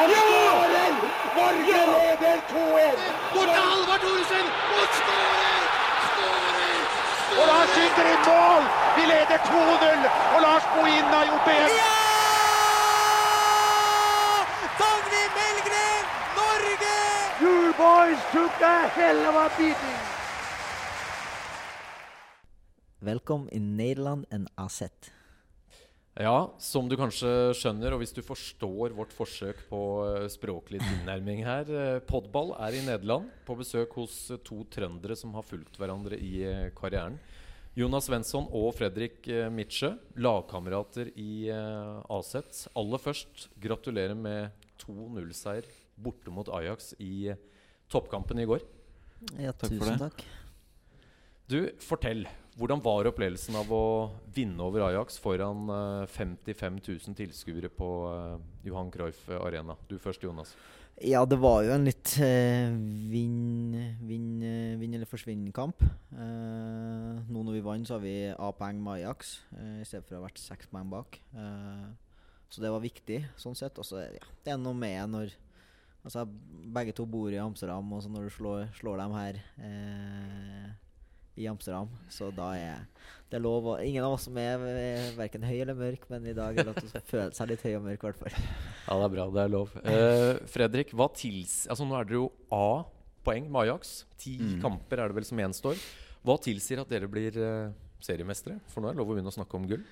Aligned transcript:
Han 0.00 0.10
skårer! 0.10 0.92
Norge 1.36 1.80
leder 1.94 2.38
2-1! 2.50 3.00
Bort 3.34 3.48
til 3.54 3.64
Halvard 3.70 4.00
Thoresen! 4.04 4.46
Og 4.78 4.86
skårer! 4.98 5.64
Skårer! 6.06 6.78
Og 7.38 7.44
Lars 7.50 7.68
skyter 7.74 8.06
i 8.14 8.16
mål! 8.28 8.62
Vi 8.96 9.02
leder 9.12 9.38
2-0, 9.48 10.08
og 10.34 10.40
Lars 10.46 10.64
Bohinen 10.74 11.12
har 11.16 11.24
gjort 11.30 11.44
det 11.48 11.56
igjen! 11.56 11.74
Dagny 14.80 15.24
Melgren, 15.38 16.04
Norge! 16.38 16.96
You 17.44 17.56
boys 17.82 18.20
took 18.34 18.56
a 18.74 18.76
hell 18.96 19.20
of 19.28 19.34
a 19.44 19.48
beating! 19.58 20.00
Welkom 23.00 23.48
in 23.52 23.76
Nederland 23.76 24.24
en 24.30 24.48
AZ. 24.58 24.82
Ja, 26.20 26.50
som 26.60 26.84
du 26.84 26.98
kanskje 27.00 27.30
skjønner, 27.56 27.94
og 27.94 28.02
hvis 28.02 28.12
du 28.12 28.20
forstår 28.20 28.92
vårt 28.92 29.12
forsøk 29.16 29.62
på 29.70 29.78
eh, 30.04 30.26
språklig 30.28 30.82
tilnærming 30.82 31.38
her 31.46 31.70
eh, 31.72 32.00
Podball 32.04 32.50
er 32.60 32.76
i 32.76 32.82
Nederland, 32.84 33.30
på 33.48 33.56
besøk 33.56 33.94
hos 33.96 34.16
eh, 34.34 34.40
to 34.44 34.58
trøndere 34.68 35.16
som 35.16 35.32
har 35.38 35.46
fulgt 35.48 35.78
hverandre 35.80 36.18
i 36.20 36.42
karrieren. 36.76 37.16
Jonas 37.78 38.10
Svensson 38.10 38.50
og 38.52 38.74
Fredrik 38.76 39.24
Mitsjø, 39.54 39.94
lagkamerater 40.20 41.12
i 41.22 41.46
Aset. 42.10 42.66
Aller 42.76 43.00
først, 43.00 43.46
gratulerer 43.62 44.18
med 44.18 44.50
2-0-seier 44.82 45.70
borte 45.96 46.34
mot 46.34 46.50
Ajax 46.58 46.92
i 47.00 47.30
toppkampen 47.88 48.42
i 48.42 48.48
går. 48.50 48.66
Ja, 49.38 49.54
Takk 49.54 49.70
for 49.70 49.78
tusen 49.78 49.96
det. 50.02 50.10
takk. 50.10 50.26
Du, 51.50 51.60
fortell. 51.86 52.26
Hvordan 52.60 52.82
var 52.84 53.08
opplevelsen 53.08 53.56
av 53.56 53.70
å 53.72 53.84
vinne 54.36 54.60
over 54.60 54.82
Ajax 54.90 55.16
foran 55.22 55.70
eh, 55.72 56.10
55 56.12 56.74
000 56.84 57.16
tilskuere 57.16 57.70
på 57.72 57.88
eh, 58.10 58.34
Johan 58.68 58.90
Cruyff 58.92 59.22
Arena? 59.32 59.78
Du 59.88 59.96
først, 60.02 60.26
Jonas. 60.26 60.52
Ja, 61.00 61.22
det 61.24 61.38
var 61.40 61.62
jo 61.64 61.72
en 61.72 61.86
litt 61.88 62.12
eh, 62.20 62.68
vinn 63.08 63.72
vinn, 64.04 64.42
eh, 64.44 64.76
vinn 64.76 64.98
eller 64.98 65.08
forsvinn-kamp. 65.08 65.80
Eh, 66.12 67.16
nå 67.32 67.44
når 67.46 67.56
vi 67.56 67.62
vant, 67.64 67.88
så 67.88 67.96
har 67.96 68.04
vi 68.04 68.14
A-poeng 68.34 68.82
med 68.84 68.98
Ajax 68.98 69.38
eh, 69.56 69.78
i 69.80 69.88
stedet 69.88 70.04
for 70.04 70.18
å 70.18 70.20
ha 70.20 70.26
vært 70.26 70.42
seks 70.42 70.68
poeng 70.68 70.92
bak. 70.92 71.16
Eh, 71.32 71.86
så 72.52 72.60
det 72.60 72.74
var 72.74 72.84
viktig, 72.84 73.22
sånn 73.40 73.56
sett. 73.56 73.80
Og 73.80 73.88
så 73.88 74.04
ja, 74.04 74.28
det 74.44 74.52
er 74.52 74.60
noe 74.60 74.76
med 74.76 75.16
når 75.16 75.38
Altså, 76.00 76.22
begge 76.72 76.94
to 76.96 77.04
bor 77.04 77.28
i 77.28 77.36
Amsterdam, 77.36 77.90
og 77.92 78.00
så 78.00 78.08
når 78.08 78.22
du 78.24 78.30
slår, 78.32 78.62
slår 78.78 79.02
dem 79.02 79.12
her 79.12 79.36
eh, 79.60 80.70
i 81.40 81.48
Amsterdam, 81.50 81.90
så 82.12 82.30
da 82.34 82.52
er 82.58 82.84
det 83.30 83.38
er 83.38 83.42
lov 83.44 83.68
å 83.70 83.76
Ingen 83.78 84.02
av 84.02 84.16
oss 84.16 84.24
som 84.26 84.38
er 84.42 84.62
eh, 84.66 85.10
verken 85.14 85.44
høy 85.46 85.54
eller 85.60 85.76
mørk, 85.78 86.08
men 86.10 86.24
i 86.26 86.34
dag 86.34 86.50
er 86.50 86.64
det 86.64 86.70
lov 86.72 86.80
til 86.80 86.90
å 86.90 87.02
føle 87.12 87.36
seg 87.36 87.50
litt 87.52 87.62
høy 87.62 87.76
og 87.78 87.84
mørk, 87.84 88.00
i 88.02 88.08
hvert 88.08 88.18
fall. 88.24 88.38
Ja, 88.40 88.96
det 88.96 89.04
er 89.04 89.12
bra. 89.14 89.26
Det 89.36 89.42
er 89.44 89.52
lov. 89.52 89.76
Uh, 89.86 90.40
Fredrik, 90.50 90.90
hva 90.98 91.06
tils... 91.14 91.60
Altså, 91.70 91.86
nå 91.86 91.94
er 91.94 92.08
dere 92.08 92.18
jo 92.18 92.26
A-poeng 92.50 93.46
med 93.46 93.60
Ajax. 93.62 94.00
Ti 94.18 94.34
Mm. 94.40 94.56
kamper 94.64 95.04
er 95.04 95.12
det 95.12 95.18
vel 95.20 95.28
som 95.28 95.38
gjenstår. 95.38 95.78
Hva 96.26 96.36
tilsier 96.42 96.82
at 96.82 96.90
dere 96.90 97.10
blir 97.10 97.38
uh, 97.38 97.70
seriemestere? 98.02 98.58
For 98.72 98.82
nå 98.82 98.90
er 98.90 98.98
det 98.98 99.02
lov 99.02 99.12
å 99.12 99.14
begynne 99.14 99.30
å 99.30 99.38
snakke 99.38 99.60
om 99.60 99.70
gull. 99.70 99.86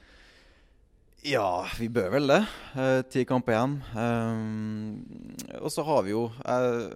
Ja, 1.27 1.67
vi 1.79 1.89
bør 1.91 2.11
vel 2.17 2.31
det. 2.31 2.43
Uh, 2.75 3.01
ti 3.11 3.23
kamper 3.27 3.55
igjen. 3.55 3.79
Um, 3.95 5.39
og 5.63 5.71
så 5.75 5.87
har 5.87 6.03
vi 6.07 6.17
jo 6.17 6.27
uh, 6.43 6.91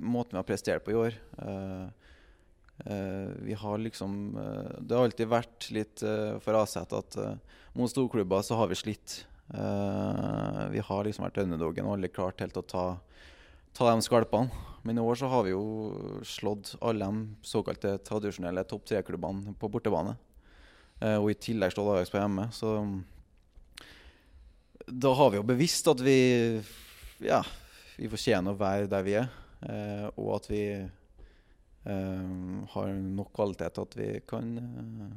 måten 0.00 0.34
vi 0.34 0.40
har 0.40 0.48
prestert 0.48 0.84
på 0.84 0.94
i 0.94 0.98
år. 0.98 1.16
Eh, 1.38 1.99
vi 3.44 3.56
har 3.60 3.78
liksom 3.78 4.36
eh, 4.40 4.76
Det 4.80 4.96
har 4.96 5.04
alltid 5.04 5.28
vært 5.28 5.66
litt 5.74 6.02
eh, 6.06 6.38
for 6.40 6.56
Aset 6.62 6.94
at 6.96 7.18
eh, 7.20 7.58
mot 7.76 7.90
storklubber 7.90 8.42
så 8.46 8.56
har 8.58 8.70
vi 8.70 8.78
slitt. 8.78 9.20
Eh, 9.52 10.64
vi 10.72 10.82
har 10.86 11.04
liksom 11.04 11.26
vært 11.26 11.42
underdogen 11.42 11.86
og 11.86 11.98
aldri 11.98 12.12
klart 12.14 12.40
helt 12.40 12.56
å 12.56 12.64
ta, 12.64 12.84
ta 13.76 13.90
de 13.90 14.06
skalpene. 14.06 14.66
Men 14.82 14.96
i 14.96 15.04
år 15.04 15.18
så 15.20 15.28
har 15.28 15.44
vi 15.44 15.52
jo 15.52 16.22
slått 16.24 16.72
alle 16.80 17.04
de 17.04 17.46
såkalte 17.46 17.98
tradisjonelle 18.06 18.64
topp 18.64 18.86
tre-klubbene 18.88 19.52
på 19.60 19.68
bortebane. 19.72 20.16
Eh, 21.00 21.16
og 21.18 21.30
i 21.32 21.38
tillegg 21.38 21.74
slått 21.74 21.94
Ajax 21.96 22.12
på 22.12 22.20
hjemme. 22.20 22.48
Så 22.56 22.78
da 24.90 25.12
har 25.14 25.30
vi 25.30 25.38
jo 25.38 25.46
bevisst 25.46 25.90
at 25.92 26.00
vi 26.02 26.16
ja, 27.20 27.42
vi 28.00 28.08
fortjener 28.08 28.54
å 28.54 28.60
være 28.60 28.88
der 28.90 29.04
vi 29.04 29.18
er. 29.20 29.28
Eh, 29.68 30.06
og 30.16 30.38
at 30.38 30.48
vi 30.48 30.62
eh, 30.72 30.88
har 31.84 32.90
nok 32.92 33.32
kvalitet 33.36 33.76
til 33.76 33.86
at 33.86 33.96
vi 33.96 34.10
kan 34.28 34.52
eh, 34.60 35.16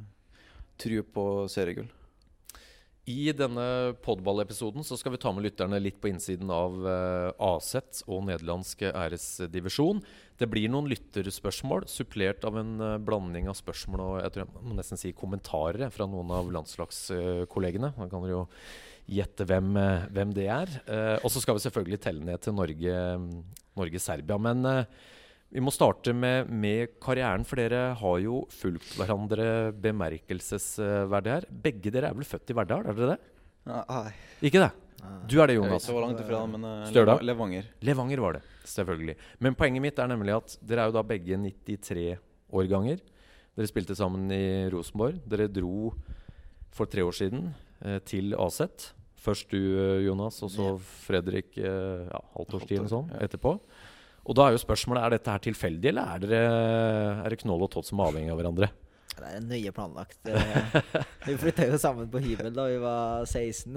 tro 0.80 1.02
på 1.16 1.26
seriegull. 1.52 1.90
I 3.04 3.34
denne 3.36 3.92
podball-episoden 4.00 4.80
så 4.80 4.96
skal 4.96 5.12
vi 5.12 5.18
ta 5.20 5.28
med 5.36 5.44
lytterne 5.44 5.76
litt 5.76 5.98
på 6.00 6.08
innsiden 6.08 6.48
av 6.48 6.78
uh, 6.88 7.50
Aset 7.52 8.00
og 8.08 8.22
nederlandsk 8.30 8.86
æresdivisjon. 8.88 10.00
Det 10.40 10.48
blir 10.48 10.72
noen 10.72 10.88
lytterspørsmål, 10.88 11.84
supplert 11.84 12.46
av 12.48 12.56
en 12.62 12.72
uh, 12.80 12.94
blanding 12.96 13.50
av 13.52 13.58
spørsmål 13.60 14.04
og 14.06 14.14
jeg 14.22 14.32
tror 14.32 14.44
jeg 14.46 14.64
må 14.70 14.78
nesten 14.78 15.02
si 15.02 15.12
kommentarer 15.12 15.92
fra 15.92 16.08
noen 16.08 16.32
av 16.32 16.48
landslagskollegene. 16.56 17.92
Da 17.92 18.08
kan 18.08 18.24
dere 18.24 18.38
jo 18.38 18.46
gjette 19.10 19.44
hvem, 19.48 19.76
eh, 19.76 20.06
hvem 20.12 20.32
det 20.34 20.46
er. 20.48 20.70
Eh, 20.86 21.18
og 21.22 21.30
så 21.30 21.40
skal 21.42 21.56
vi 21.56 21.64
selvfølgelig 21.64 22.00
telle 22.00 22.24
ned 22.24 22.40
til 22.40 22.54
Norge- 22.54 23.44
Norge-Serbia. 23.76 24.38
Men 24.38 24.64
eh, 24.64 24.84
vi 25.54 25.62
må 25.62 25.70
starte 25.70 26.10
med, 26.16 26.48
med 26.50 26.96
karrieren, 27.02 27.44
for 27.46 27.60
dere 27.62 27.92
har 28.00 28.16
jo 28.24 28.40
fulgt 28.50 28.96
hverandre 28.98 29.70
bemerkelsesverdig 29.84 31.30
her. 31.30 31.46
Begge 31.66 31.92
dere 31.94 32.10
er 32.10 32.16
vel 32.18 32.26
født 32.26 32.50
i 32.50 32.56
Verdal, 32.58 32.88
er 32.90 32.98
dere 32.98 33.12
det? 33.14 33.30
Nei, 33.70 34.08
Ikke 34.50 34.64
det? 34.64 34.72
Du 35.30 35.36
er 35.38 35.46
det, 35.46 35.54
jeg 35.54 35.62
vet 35.62 35.68
Jonas. 35.68 35.86
ikke 35.86 35.94
hvor 35.94 36.04
langt 36.06 36.20
ifra, 36.24 36.40
men 36.48 36.66
uh, 36.66 37.20
Levanger. 37.22 37.70
Levanger 37.84 38.22
var 38.24 38.38
det, 38.38 38.42
selvfølgelig. 38.66 39.14
Men 39.46 39.56
poenget 39.58 39.84
mitt 39.84 40.00
er 40.00 40.10
nemlig 40.10 40.34
at 40.34 40.56
dere 40.64 40.84
er 40.84 40.90
jo 40.90 40.96
da 40.96 41.04
begge 41.06 41.38
93-årganger. 41.44 43.02
Dere 43.54 43.70
spilte 43.70 43.94
sammen 43.98 44.26
i 44.34 44.44
Rosenborg. 44.74 45.22
Dere 45.30 45.46
dro 45.52 45.92
for 46.74 46.90
tre 46.90 47.04
år 47.06 47.14
siden 47.14 47.52
eh, 47.84 48.00
til 48.02 48.34
Aset. 48.42 48.90
Først 49.24 49.52
du, 49.54 49.60
eh, 49.78 50.02
Jonas, 50.08 50.40
og 50.42 50.50
så 50.52 50.72
Fredrik 51.06 51.54
eh, 51.62 52.08
ja, 52.10 52.22
halvt 52.34 52.58
års 52.58 52.66
tid 52.66 52.80
eller 52.80 52.90
sånn 52.96 53.12
etterpå. 53.22 53.54
Og 54.24 54.36
da 54.36 54.46
er 54.46 54.54
jo 54.54 54.62
spørsmålet 54.62 55.04
er 55.04 55.14
dette 55.16 55.32
her 55.34 55.42
tilfeldig, 55.44 55.90
eller 55.90 56.14
er, 56.14 56.22
dere, 56.24 56.44
er 57.24 57.34
det 57.34 57.40
Knoll 57.42 57.66
og 57.66 57.70
Tott 57.74 57.88
som 57.88 58.00
er 58.00 58.12
avhengig 58.12 58.32
av 58.32 58.40
hverandre? 58.40 58.70
Det 59.14 59.30
er 59.30 59.44
nøye 59.44 59.72
planlagt. 59.74 60.30
Vi 61.28 61.36
flytta 61.40 61.68
jo 61.68 61.80
sammen 61.80 62.08
på 62.10 62.22
hybel 62.24 62.54
da 62.54 62.64
vi 62.72 62.78
var 62.82 63.28
16. 63.28 63.76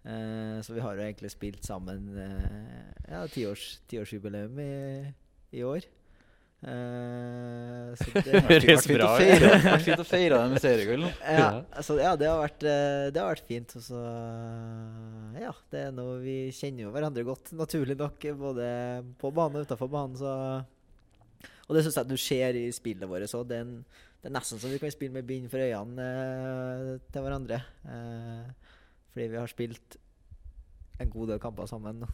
Eh, 0.00 0.60
så 0.64 0.72
vi 0.72 0.80
har 0.80 0.96
jo 0.96 1.04
egentlig 1.04 1.28
spilt 1.28 1.66
sammen 1.66 2.06
eh, 2.16 2.86
ja, 3.10 3.20
tiårs, 3.28 3.82
tiårsjubileum 3.90 4.56
i, 4.64 4.72
i 5.58 5.64
år. 5.66 5.84
Eh, 6.60 7.94
så 7.96 8.10
det, 8.24 8.42
Høres 8.44 8.50
Vært 8.50 8.66
fint 8.66 8.90
å 8.92 8.96
bra 8.98 9.08
ut. 9.14 9.22
feire- 9.22 9.52
vært 9.70 9.84
fint 9.86 10.02
å 10.02 10.06
feire 10.08 10.40
det 10.42 10.50
med 10.52 10.60
seriegull. 10.64 11.06
ja, 11.24 11.46
altså, 11.72 11.96
ja, 12.02 12.10
det 12.20 12.28
har 12.28 12.42
vært, 12.42 12.66
eh, 12.68 13.06
det 13.14 13.22
har 13.22 13.30
vært 13.32 13.46
fint. 13.48 13.76
Og 13.80 13.86
så 13.86 14.02
Ja, 15.40 15.54
det 15.72 15.86
er 15.86 15.94
noe 15.96 16.18
Vi 16.24 16.36
kjenner 16.52 16.84
jo 16.86 16.92
hverandre 16.94 17.24
godt, 17.24 17.52
naturlig 17.62 17.96
nok, 18.00 18.28
både 18.42 18.68
på 19.22 19.32
banen 19.36 19.60
og 19.62 19.66
utafor 19.70 19.88
banen, 19.92 20.18
så 20.20 20.34
Og 21.68 21.76
det 21.78 21.84
syns 21.86 21.96
jeg 22.02 22.10
du 22.10 22.16
ser 22.20 22.58
i 22.60 22.66
spillet 22.74 23.08
vårt 23.08 23.30
òg. 23.38 23.46
Det, 23.48 23.60
det 24.20 24.28
er 24.28 24.34
nesten 24.36 24.58
så 24.60 24.68
vi 24.68 24.80
kan 24.82 24.90
spille 24.92 25.14
med 25.16 25.24
bind 25.28 25.48
for 25.52 25.62
øynene 25.64 26.06
eh, 26.12 26.96
til 27.14 27.24
hverandre. 27.24 27.62
Eh, 27.88 28.74
fordi 29.14 29.28
vi 29.32 29.38
har 29.40 29.48
spilt 29.50 29.96
en 31.00 31.08
god 31.14 31.30
del 31.32 31.38
kamper 31.40 31.64
sammen. 31.70 32.02
nå. 32.04 32.08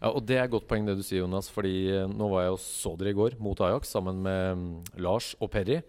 Ja, 0.00 0.10
og 0.12 0.26
Det 0.28 0.36
er 0.36 0.44
et 0.44 0.52
godt 0.52 0.68
poeng 0.68 0.86
det 0.88 0.96
du 0.98 1.04
sier, 1.06 1.22
Jonas. 1.24 1.48
Fordi 1.52 1.76
eh, 1.92 2.08
nå 2.10 2.28
var 2.32 2.46
jeg 2.46 2.58
og 2.58 2.60
så 2.64 2.96
dere 3.00 3.14
i 3.14 3.16
går 3.16 3.38
mot 3.42 3.60
Ajax 3.64 3.94
sammen 3.96 4.20
med 4.26 4.60
mm, 4.60 4.68
Lars 5.04 5.34
og 5.40 5.50
Perry. 5.54 5.80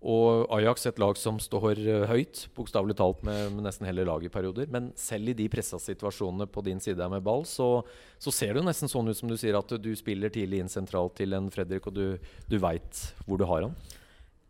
Og 0.00 0.46
Ajax 0.56 0.86
et 0.88 0.98
lag 1.02 1.18
som 1.20 1.36
står 1.36 1.76
eh, 1.84 2.06
høyt, 2.08 2.46
bokstavelig 2.56 2.96
talt 2.96 3.20
med, 3.26 3.50
med 3.52 3.66
nesten 3.66 3.84
hele 3.84 4.06
laget 4.08 4.30
i 4.30 4.32
perioder. 4.32 4.70
Men 4.72 4.90
selv 4.96 5.28
i 5.28 5.36
de 5.36 5.48
pressa 5.52 5.76
situasjonene 5.76 6.46
på 6.48 6.64
din 6.64 6.80
side 6.80 7.08
med 7.12 7.20
ball, 7.26 7.44
så, 7.44 7.82
så 8.16 8.32
ser 8.32 8.54
det 8.54 8.62
jo 8.62 8.68
nesten 8.70 8.88
sånn 8.88 9.12
ut 9.12 9.18
som 9.18 9.28
du 9.28 9.36
sier 9.36 9.58
at 9.60 9.76
du 9.76 9.90
spiller 9.98 10.32
tidlig 10.32 10.62
inn 10.64 10.72
sentralt 10.72 11.18
til 11.20 11.36
en 11.36 11.50
Fredrik, 11.52 11.84
og 11.90 11.98
du, 11.98 12.06
du 12.48 12.56
veit 12.62 13.02
hvor 13.26 13.40
du 13.40 13.44
har 13.50 13.68
han. 13.68 13.76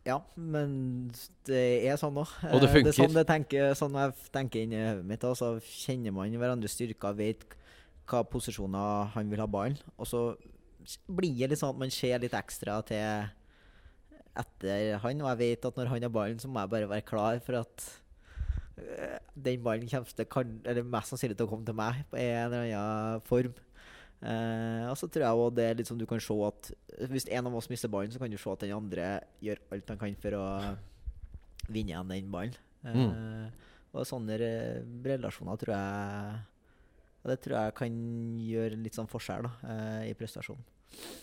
Ja, 0.06 0.20
men 0.38 1.10
det 1.50 1.64
er 1.90 1.98
sånn 2.00 2.16
òg. 2.22 2.30
Og 2.54 2.62
det 2.62 2.70
Det 2.70 2.78
er 2.78 2.94
sånn, 2.94 3.10
funker. 3.10 3.16
det 3.18 3.26
tenker, 3.28 3.74
sånn 3.76 3.98
jeg 3.98 4.14
tenker 4.32 4.62
inni 4.64 4.78
hodet 4.80 5.04
mitt. 5.10 5.26
Så 5.36 5.50
kjenner 5.66 6.14
man 6.14 6.38
hverandres 6.40 6.78
styrker, 6.78 7.18
vet 7.18 7.42
hva 8.10 8.24
posisjoner 8.26 9.12
han 9.14 9.30
vil 9.30 9.40
ha 9.42 9.46
ballen. 9.50 9.78
Og 9.96 10.08
så 10.10 10.24
blir 11.06 11.34
det 11.38 11.52
litt 11.52 11.60
sånn 11.60 11.74
at 11.76 11.80
man 11.82 11.92
ser 11.94 12.18
litt 12.22 12.34
ekstra 12.34 12.80
til 12.88 13.28
etter 14.40 14.98
han. 15.02 15.22
Og 15.24 15.30
jeg 15.32 15.40
vet 15.42 15.66
at 15.70 15.78
når 15.80 15.90
han 15.94 16.06
har 16.06 16.12
ballen, 16.14 16.38
så 16.42 16.48
må 16.50 16.62
jeg 16.64 16.72
bare 16.74 16.90
være 16.90 17.06
klar 17.08 17.40
for 17.44 17.60
at 17.60 17.86
øh, 18.80 19.16
den 19.34 19.62
ballen 19.64 19.88
kommer 19.90 20.14
til 20.16 20.28
kan, 20.30 20.54
eller 20.64 20.86
mest 20.86 21.12
sannsynlig 21.14 21.36
til 21.38 21.48
å 21.48 21.52
komme 21.52 21.66
til 21.68 21.76
meg 21.78 22.04
på 22.10 22.20
en 22.20 22.36
eller 22.46 22.68
annen 22.68 23.26
form. 23.28 23.54
Eh, 24.20 24.84
og 24.90 24.96
så 25.00 25.08
tror 25.08 25.24
jeg 25.24 25.32
også 25.40 25.54
det 25.56 25.64
er 25.64 25.78
litt 25.78 25.88
sånn 25.88 26.00
du 26.00 26.04
kan 26.08 26.20
se 26.20 26.34
at 26.44 26.70
hvis 27.08 27.24
en 27.32 27.46
av 27.48 27.54
oss 27.56 27.70
mister 27.72 27.88
ballen, 27.92 28.12
så 28.12 28.20
kan 28.20 28.28
du 28.32 28.36
se 28.40 28.50
at 28.52 28.60
den 28.66 28.74
andre 28.76 29.06
gjør 29.40 29.62
alt 29.72 29.92
han 29.94 30.00
kan 30.02 30.18
for 30.20 30.36
å 30.36 30.46
vinne 31.70 31.94
igjen 31.94 32.10
den 32.16 32.30
ballen. 32.32 32.56
Eh, 32.84 33.66
Og 33.90 34.04
sånne 34.06 34.36
relasjoner 35.02 35.56
tror 35.58 35.72
jeg 35.74 36.40
Og 37.20 37.30
det 37.30 37.40
tror 37.44 37.56
jeg 37.58 37.76
kan 37.76 37.96
gjøre 38.40 38.78
litt 38.80 38.96
sånn 38.96 39.10
forskjell 39.10 39.44
da, 39.44 39.52
eh, 39.68 40.10
i 40.10 40.16
prestasjonen. 40.16 40.62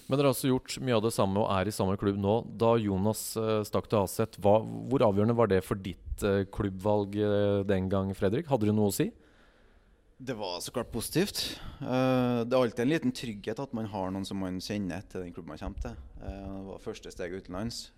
Men 0.07 0.15
dere 0.15 0.29
har 0.29 0.35
også 0.35 0.49
gjort 0.49 0.77
mye 0.79 0.95
av 0.95 1.03
det 1.03 1.11
samme 1.11 1.41
og 1.41 1.49
er 1.51 1.67
i 1.67 1.75
samme 1.75 1.97
klubb 1.99 2.19
nå. 2.21 2.35
Da 2.55 2.69
Jonas 2.79 3.21
uh, 3.35 3.59
stakk 3.67 3.89
til 3.91 3.99
Aset, 3.99 4.38
hvor 4.39 5.03
avgjørende 5.03 5.35
var 5.35 5.49
det 5.51 5.59
for 5.65 5.75
ditt 5.75 6.23
uh, 6.23 6.45
klubbvalg 6.53 7.17
den 7.67 7.89
gang, 7.91 8.13
Fredrik? 8.15 8.47
Hadde 8.47 8.69
du 8.69 8.73
noe 8.75 8.94
å 8.94 8.95
si? 8.95 9.09
Det 10.17 10.33
var 10.39 10.61
så 10.63 10.71
klart 10.73 10.89
positivt. 10.89 11.44
det 11.77 12.49
er 12.49 12.57
alltid 12.57 12.79
en 12.81 12.89
liten 12.89 13.13
trygghet 13.13 13.59
at 13.61 13.75
man 13.77 13.85
har 13.91 14.09
noen 14.09 14.25
som 14.25 14.39
man 14.41 14.57
kjenner 14.63 15.03
til 15.05 15.21
den 15.21 15.33
klubben 15.35 15.51
man 15.51 15.59
kommer 15.61 15.83
til. 15.83 15.99
det 16.23 16.63
var 16.71 16.81
første 16.81 17.11
steg 17.13 17.35
utenlands. 17.38 17.91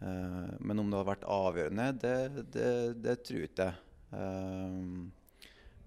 men 0.00 0.80
om 0.80 0.88
det 0.88 0.96
har 1.02 1.10
vært 1.10 1.28
avgjørende, 1.28 1.90
det, 2.00 2.46
det, 2.54 2.70
det 3.04 3.18
tror 3.26 3.42
jeg 3.42 3.50
ikke. 3.50 3.68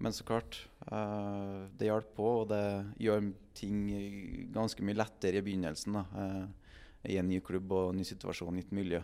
Men 0.02 0.12
så 0.12 0.26
klart, 0.28 0.58
uh, 0.90 1.68
det 1.78 1.88
hjalp 1.88 2.12
på, 2.18 2.28
og 2.42 2.50
det 2.50 2.62
gjør 3.00 3.30
ting 3.56 3.86
ganske 4.52 4.84
mye 4.84 4.98
lettere 4.98 5.40
i 5.40 5.44
begynnelsen. 5.44 5.96
Da, 5.96 6.04
uh, 6.12 6.76
I 7.08 7.16
en 7.20 7.30
ny 7.30 7.40
klubb 7.44 7.72
og 7.72 7.94
ny 7.96 8.04
situasjon, 8.04 8.58
nytt 8.58 8.74
miljø. 8.76 9.00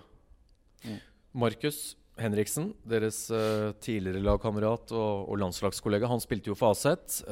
Mm. 0.84 0.98
Markus 1.40 1.80
Henriksen, 2.20 2.74
deres 2.84 3.24
uh, 3.32 3.72
tidligere 3.80 4.20
lagkamerat 4.20 4.92
og, 4.92 5.30
og, 5.30 5.38
landslagskollega, 5.40 6.10
han 6.10 6.20
spilte 6.20 6.52
jo 6.52 6.58
for 6.58 6.76
Aset. 6.76 7.22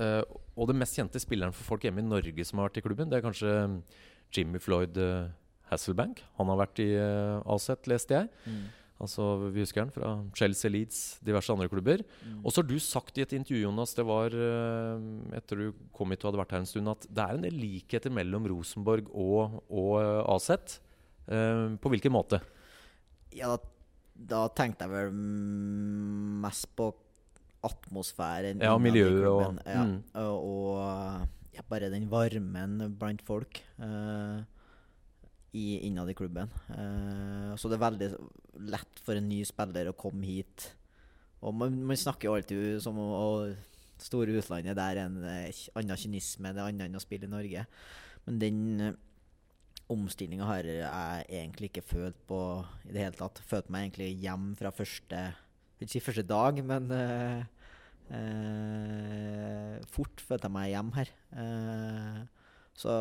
og 0.56 0.70
den 0.70 0.80
mest 0.80 0.96
kjente 0.96 1.20
spilleren 1.20 1.52
for 1.52 1.74
folk 1.74 1.84
hjemme 1.84 2.00
i 2.00 2.08
Norge 2.08 2.46
som 2.48 2.62
har 2.62 2.70
vært 2.70 2.80
i 2.80 2.86
klubben, 2.86 3.12
det 3.12 3.20
er 3.20 3.26
kanskje 3.26 3.52
Jimmy 4.32 4.62
Floyd 4.62 4.96
Hasselbank. 5.68 6.24
Han 6.40 6.48
har 6.48 6.62
vært 6.62 6.80
i 6.80 6.94
Aset, 6.96 7.90
leste 7.92 8.16
jeg. 8.16 8.32
Mm. 8.48 8.68
Altså, 9.00 9.26
Vi 9.54 9.64
husker 9.64 9.84
han 9.84 9.92
fra 9.94 10.12
Chelsea, 10.36 10.70
Leeds, 10.70 11.00
diverse 11.24 11.52
andre 11.52 11.70
klubber. 11.72 12.04
Mm. 12.20 12.42
Og 12.44 12.52
så 12.52 12.60
har 12.60 12.68
du 12.68 12.76
sagt 12.84 13.18
i 13.18 13.24
et 13.24 13.34
intervju 13.36 13.64
Jonas, 13.64 13.96
det 13.96 14.04
var 14.06 14.36
uh, 14.36 15.00
etter 15.36 15.64
du 15.64 15.82
kom 15.96 16.12
hit 16.12 16.24
og 16.24 16.30
hadde 16.30 16.42
vært 16.42 16.54
her 16.56 16.64
en 16.64 16.68
stund, 16.68 16.92
at 16.92 17.08
det 17.08 17.24
er 17.24 17.38
en 17.38 17.46
del 17.46 17.56
likheter 17.56 18.12
mellom 18.12 18.48
Rosenborg 18.52 19.08
og, 19.10 19.60
og 19.66 19.92
uh, 19.98 20.34
Aset. 20.36 20.78
Uh, 21.30 21.78
på 21.80 21.92
hvilken 21.94 22.12
måte? 22.12 22.42
Ja, 23.32 23.54
da 24.12 24.44
tenkte 24.52 24.84
jeg 24.84 24.92
vel 24.92 25.14
mest 26.44 26.68
på 26.76 26.90
atmosfæren. 27.64 28.60
Ja, 28.64 28.76
miljøet 28.80 29.26
og, 29.28 29.60
ja, 29.64 29.84
mm. 29.84 29.96
og, 30.16 31.26
ja, 31.56 31.64
bare 31.68 31.90
den 31.92 32.08
varmen 32.12 32.80
blant 33.00 33.24
folk. 33.24 33.62
Uh, 33.80 34.40
i, 35.52 35.80
innad 35.88 36.10
i 36.10 36.14
klubben. 36.14 36.50
Uh, 36.70 37.56
så 37.58 37.70
det 37.70 37.78
er 37.78 37.86
veldig 37.86 38.10
lett 38.70 39.02
for 39.04 39.18
en 39.18 39.28
ny 39.30 39.40
spiller 39.48 39.90
å 39.90 39.96
komme 39.98 40.26
hit. 40.28 40.70
Og 41.40 41.54
man, 41.56 41.76
man 41.88 41.98
snakker 41.98 42.28
jo 42.28 42.36
alltid 42.36 42.80
som 42.84 42.98
om 43.00 43.14
å 43.16 43.28
store 44.00 44.38
utlandet 44.40 44.78
der 44.78 44.96
er 44.96 45.06
en 45.06 45.20
eh, 45.28 45.62
annen 45.76 45.98
kynisme, 45.98 46.52
det 46.54 46.60
er 46.60 46.70
annet 46.70 46.88
enn 46.88 46.96
å 46.98 47.02
spille 47.02 47.28
i 47.28 47.32
Norge. 47.32 47.64
Men 48.26 48.40
den 48.40 48.60
uh, 48.80 48.90
omstillinga 49.92 50.46
har 50.46 50.66
jeg 50.68 51.24
egentlig 51.28 51.70
ikke 51.70 51.84
følt 51.84 52.18
på 52.28 52.40
i 52.86 52.94
det 52.94 53.04
hele 53.04 53.18
tatt. 53.18 53.40
Følte 53.48 53.72
meg 53.74 53.88
egentlig 53.88 54.12
hjem 54.22 54.52
fra 54.58 54.72
første 54.74 55.22
Ikke 55.80 55.94
si 55.94 56.02
første 56.04 56.26
dag, 56.28 56.60
men 56.64 56.90
uh, 56.92 57.40
uh, 58.12 59.76
fort 59.92 60.20
følte 60.20 60.48
jeg 60.48 60.56
meg 60.56 60.72
hjem 60.74 60.92
her. 60.98 61.12
så 62.76 62.94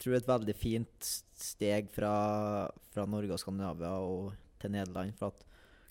tror 0.00 0.16
et 0.16 0.28
veldig 0.28 0.56
fint 0.56 1.10
steg 1.40 1.90
fra, 1.94 2.14
fra, 2.92 3.06
Norge 3.08 3.36
og 3.36 3.42
Skandinavia 3.42 3.92
og 4.04 4.32
til 4.60 4.74
Nederland. 4.74 5.14
For 5.18 5.32
at 5.34 5.44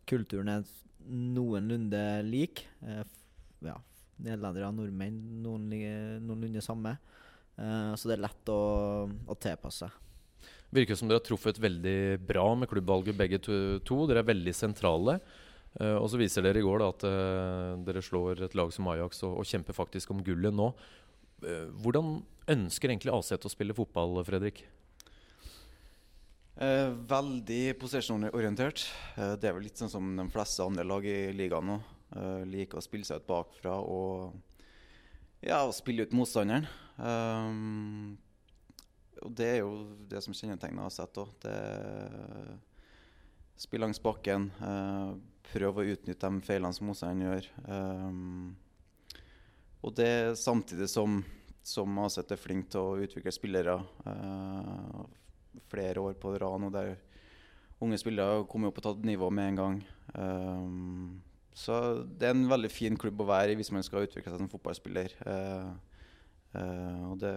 kulturen 0.10 0.52
er 0.54 0.68
noenlunde 1.10 2.04
lik. 2.28 2.66
Eh, 2.86 3.04
ja, 3.66 3.78
Nederlendere 4.20 4.70
og 4.70 4.78
nordmenn 4.78 5.20
noen, 5.44 5.70
noenlunde 6.26 6.64
samme. 6.66 6.98
Eh, 7.58 7.92
så 7.96 8.10
det 8.10 8.18
er 8.18 8.26
lett 8.28 8.54
å, 8.54 8.62
å 9.10 9.38
tilpasse 9.40 9.88
seg. 9.88 10.06
Virker 10.70 10.98
som 10.98 11.10
dere 11.10 11.18
har 11.18 11.26
truffet 11.26 11.58
veldig 11.58 12.20
bra 12.30 12.46
med 12.58 12.70
klubbvalget 12.70 13.18
begge 13.18 13.40
to. 13.42 14.02
Dere 14.10 14.22
er 14.22 14.28
veldig 14.30 14.54
sentrale. 14.54 15.18
Uh, 15.78 15.98
og 16.00 16.08
så 16.10 16.18
viser 16.18 16.46
dere 16.46 16.62
i 16.62 16.66
går 16.66 16.82
da, 16.82 16.90
at 16.90 17.04
uh, 17.06 17.74
dere 17.86 18.02
slår 18.02 18.42
et 18.48 18.56
lag 18.58 18.72
som 18.74 18.88
Ajax 18.90 19.22
og, 19.28 19.36
og 19.42 19.46
kjemper 19.50 19.78
faktisk 19.78 20.14
om 20.14 20.24
gullet 20.26 20.54
nå. 20.56 20.72
Uh, 21.46 21.70
hvordan 21.84 22.18
ønsker 22.52 22.92
egentlig 22.92 23.14
Aset 23.14 23.46
å 23.46 23.52
spille 23.52 23.76
fotball, 23.78 24.20
Fredrik? 24.28 24.64
Eh, 26.60 26.90
veldig 27.08 27.78
possession-orientert. 27.80 28.84
Eh, 29.16 29.36
det 29.40 29.48
er 29.48 29.54
vel 29.56 29.64
litt 29.70 29.80
sånn 29.80 29.92
som 29.94 30.08
de 30.18 30.26
fleste 30.34 30.66
andre 30.66 30.84
lag 30.84 31.06
i 31.08 31.32
ligaen 31.32 31.70
nå. 31.72 31.78
Eh, 32.20 32.42
liker 32.52 32.82
å 32.82 32.84
spille 32.84 33.08
seg 33.08 33.22
ut 33.22 33.30
bakfra 33.30 33.78
og 33.80 34.34
ja, 35.40 35.62
å 35.64 35.72
spille 35.72 36.04
ut 36.04 36.16
motstanderen. 36.20 36.68
Um, 37.00 38.18
og 39.24 39.32
det 39.40 39.48
er 39.54 39.62
jo 39.62 39.86
det 40.12 40.20
som 40.26 40.36
kjennetegner 40.36 40.84
Aset 40.90 41.16
òg. 41.22 41.48
Spill 43.60 43.86
langs 43.86 44.04
bakken. 44.04 44.50
Uh, 44.60 45.16
prøv 45.54 45.80
å 45.80 45.88
utnytte 45.94 46.28
de 46.28 46.44
feilene 46.44 46.76
som 46.76 46.92
motstanderen 46.92 47.24
gjør. 47.24 47.48
Um, 47.72 48.58
og 49.80 49.96
det 49.96 50.36
samtidig 50.36 50.90
som 50.92 51.22
som 51.70 52.02
Aset 52.04 52.34
er 52.34 52.42
flink 52.42 52.72
til 52.74 52.82
å 52.82 52.98
utvikle 53.06 53.34
spillere 53.34 53.78
uh, 54.06 55.04
flere 55.70 56.04
år 56.04 56.18
på 56.20 56.34
rad 56.42 56.64
nå, 56.64 56.72
der 56.74 56.96
unge 57.80 58.00
spillere 58.02 58.44
kommer 58.50 58.70
opp 58.70 58.80
på 58.80 58.86
tatt 58.86 59.06
nivå 59.08 59.30
med 59.32 59.54
en 59.54 59.60
gang. 59.60 59.80
Um, 60.14 61.22
så 61.56 62.02
det 62.04 62.28
er 62.28 62.36
en 62.36 62.50
veldig 62.50 62.72
fin 62.72 62.98
klubb 63.00 63.22
å 63.24 63.30
være 63.30 63.54
i 63.54 63.60
hvis 63.60 63.72
man 63.76 63.86
skal 63.86 64.08
utvikle 64.08 64.32
seg 64.32 64.42
som 64.42 64.52
fotballspiller. 64.52 65.16
Uh, 65.24 65.72
uh, 66.58 67.02
og 67.14 67.18
det 67.24 67.34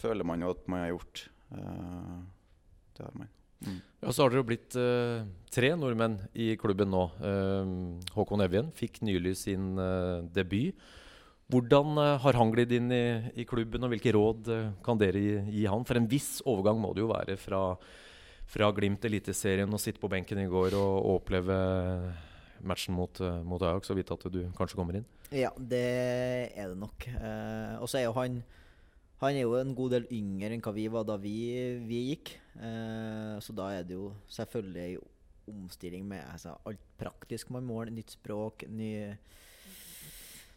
føler 0.00 0.26
man 0.26 0.42
jo 0.44 0.54
at 0.54 0.64
man 0.70 0.84
har 0.84 0.94
gjort. 0.94 1.26
det 1.50 3.04
har 3.04 3.14
man. 3.18 3.30
Mm. 3.60 3.80
Ja, 4.00 4.12
Så 4.12 4.22
har 4.22 4.32
dere 4.32 4.40
jo 4.40 4.48
blitt 4.48 4.76
uh, 4.78 5.26
tre 5.52 5.72
nordmenn 5.76 6.16
i 6.32 6.54
klubben 6.60 6.90
nå. 6.92 7.04
Uh, 7.20 8.00
Håkon 8.14 8.44
Evjen 8.44 8.70
fikk 8.76 9.02
nylig 9.04 9.36
sin 9.42 9.74
uh, 9.76 10.24
debut. 10.32 10.76
Hvordan 11.50 11.98
eh, 11.98 12.16
har 12.24 12.38
han 12.38 12.52
glidd 12.54 12.72
inn 12.76 12.92
i, 12.94 13.04
i, 13.42 13.46
klubben, 13.48 13.84
og 13.84 13.92
hvilke 13.94 14.14
råd 14.16 14.50
eh, 14.54 14.70
kan 14.86 15.00
dere 15.00 15.22
gi, 15.22 15.34
gi, 15.50 15.66
han? 15.70 15.86
For 15.88 16.00
en 16.00 16.08
viss 16.10 16.38
overgang 16.48 16.80
må 16.82 16.92
det 16.94 17.04
jo 17.04 17.10
være 17.10 17.36
fra, 17.40 17.62
fra 18.50 18.70
Glimt 18.76 19.04
Eliteserien 19.08 19.70
og 19.70 19.82
sitte 19.82 20.02
på 20.02 20.10
benken 20.12 20.42
i 20.42 20.48
går 20.50 20.78
og, 20.78 21.16
oppleve 21.16 21.58
matchen 22.66 22.94
mot, 22.94 23.20
eh, 23.24 23.42
mot, 23.46 23.62
Ajax 23.62 23.90
og 23.92 24.00
vite 24.00 24.16
at 24.16 24.30
du 24.32 24.40
kanskje 24.56 24.78
kommer 24.78 25.00
inn? 25.00 25.06
Ja, 25.30 25.52
det 25.56 25.84
er 26.54 26.72
det 26.72 26.78
nok. 26.78 27.06
Eh, 27.10 27.76
og 27.80 27.90
så 27.90 28.00
er 28.00 28.08
jo 28.08 28.16
han 28.18 28.42
han 29.20 29.36
er 29.36 29.44
jo 29.44 29.58
en 29.58 29.74
god 29.76 29.92
del 29.92 30.06
yngre 30.16 30.54
enn 30.56 30.62
hva 30.64 30.72
vi 30.72 30.86
var 30.88 31.04
da 31.04 31.18
vi, 31.20 31.36
vi 31.84 31.98
gikk. 32.08 32.32
Eh, 32.56 33.34
så 33.44 33.52
da 33.52 33.66
er 33.76 33.84
det 33.84 33.98
jo 33.98 34.14
selvfølgelig 34.32 34.94
en 34.96 35.58
omstilling 35.66 36.06
med 36.08 36.24
altså, 36.24 36.54
alt 36.64 36.80
praktisk 36.96 37.50
man 37.52 37.66
måler. 37.68 37.92
Nytt 37.92 38.14
språk, 38.16 38.64
ny 38.72 38.94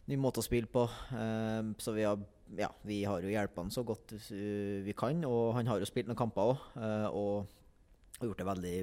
ny 0.09 0.19
måte 0.19 0.41
å 0.41 0.45
spille 0.45 0.69
på. 0.71 0.85
Um, 1.15 1.73
så 1.79 1.93
vi 1.95 2.05
har, 2.07 2.19
ja, 2.59 2.69
vi 2.87 3.01
har 3.07 3.23
jo 3.23 3.31
hjulpet 3.31 3.61
han 3.61 3.73
så 3.73 3.85
godt 3.87 4.15
vi 4.27 4.95
kan. 4.97 5.23
Og 5.27 5.53
han 5.57 5.69
har 5.69 5.79
jo 5.79 5.89
spilt 5.89 6.09
noen 6.09 6.19
kamper 6.19 6.53
òg, 6.53 6.65
eh, 6.79 7.07
og 7.09 8.23
gjort 8.23 8.39
det 8.39 8.47
veldig 8.47 8.75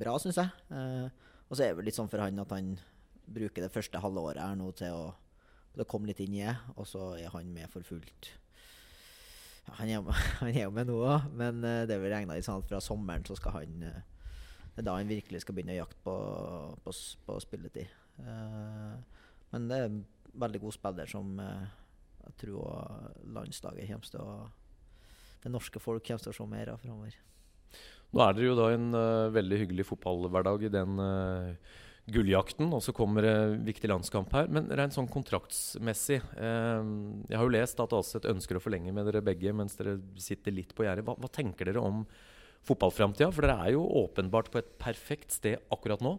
bra, 0.00 0.16
syns 0.22 0.40
jeg. 0.40 0.54
Uh, 0.70 1.10
og 1.48 1.56
så 1.56 1.64
er 1.64 1.72
det 1.72 1.80
vel 1.80 1.90
litt 1.90 1.98
sånn 1.98 2.10
for 2.10 2.22
han 2.22 2.40
at 2.42 2.54
han 2.54 2.72
bruker 3.24 3.64
det 3.64 3.72
første 3.72 4.00
halve 4.02 4.22
året 4.22 4.42
her 4.42 4.56
nå 4.58 4.70
til 4.76 4.94
å, 4.94 5.04
til 5.74 5.84
å 5.84 5.88
komme 5.88 6.10
litt 6.10 6.22
inn 6.24 6.34
i 6.36 6.42
det, 6.42 6.56
og 6.74 6.88
så 6.88 7.12
er 7.18 7.30
han 7.34 7.52
med 7.54 7.70
for 7.72 7.86
fullt. 7.86 8.32
Han, 9.78 9.88
er, 9.88 10.58
jo 10.58 10.72
med 10.76 10.90
nå 10.90 10.98
òg, 11.08 11.30
men 11.40 11.62
det 11.64 11.94
er 11.94 12.00
vel 12.02 12.12
regna 12.12 12.34
sånn 12.44 12.60
at 12.60 12.66
fra 12.68 12.82
sommeren 12.84 13.22
så 13.24 13.32
skal 13.38 13.54
han 13.62 13.78
Det 13.80 14.82
er 14.82 14.84
da 14.84 14.98
han 14.98 15.08
virkelig 15.08 15.40
skal 15.40 15.56
begynne 15.56 15.72
å 15.72 15.78
jakte 15.78 16.02
på, 16.04 16.16
på, 16.84 16.92
på 17.24 17.36
spilletid. 17.40 17.94
Uh, 18.18 19.00
men 19.54 19.70
det 19.70 19.78
er 19.78 19.88
en 19.88 20.02
veldig 20.42 20.60
god 20.66 20.74
spiller 20.74 21.10
som 21.10 21.38
eh, 21.38 21.64
jeg 22.24 22.36
tror 22.42 23.22
landslaget 23.36 23.86
kommer 23.90 24.10
til 24.10 24.24
å 24.24 24.34
Det 25.44 25.52
norske 25.52 25.80
folk 25.82 26.02
kommer 26.06 26.24
til 26.24 26.32
å 26.32 26.36
se 26.38 26.44
mer 26.48 26.70
av 26.72 26.80
framover. 26.80 27.16
Nå 28.14 28.22
er 28.22 28.36
dere 28.36 28.46
jo 28.46 28.54
da 28.56 28.68
en 28.72 28.94
uh, 28.94 29.32
veldig 29.34 29.58
hyggelig 29.64 29.84
fotballhverdag 29.90 30.64
i 30.64 30.70
den 30.72 31.00
uh, 31.02 31.74
gulljakten, 32.14 32.70
og 32.72 32.80
så 32.84 32.94
kommer 32.96 33.26
det 33.26 33.34
uh, 33.34 33.56
viktig 33.66 33.90
landskamp 33.90 34.32
her. 34.36 34.48
Men 34.48 34.70
rent 34.72 34.96
sånn 34.96 35.10
kontraktsmessig 35.10 36.20
Jeg 36.22 37.34
har 37.36 37.44
jo 37.44 37.52
lest 37.52 37.82
at 37.84 37.96
Aset 37.98 38.28
ønsker 38.30 38.56
å 38.56 38.62
forlenge 38.62 38.94
med 38.94 39.10
dere 39.10 39.24
begge 39.26 39.52
mens 39.52 39.76
dere 39.76 39.98
sitter 40.16 40.54
litt 40.54 40.72
på 40.72 40.86
gjerdet. 40.86 41.04
Hva, 41.04 41.18
hva, 41.18 41.28
tenker 41.28 41.68
dere 41.68 41.84
om 41.84 42.06
fotballframtida? 42.64 43.28
For 43.34 43.44
dere 43.44 43.66
er 43.66 43.74
jo 43.76 43.84
åpenbart 44.04 44.48
på 44.54 44.62
et 44.62 44.72
perfekt 44.80 45.34
sted 45.36 45.60
akkurat 45.74 46.04
nå. 46.04 46.16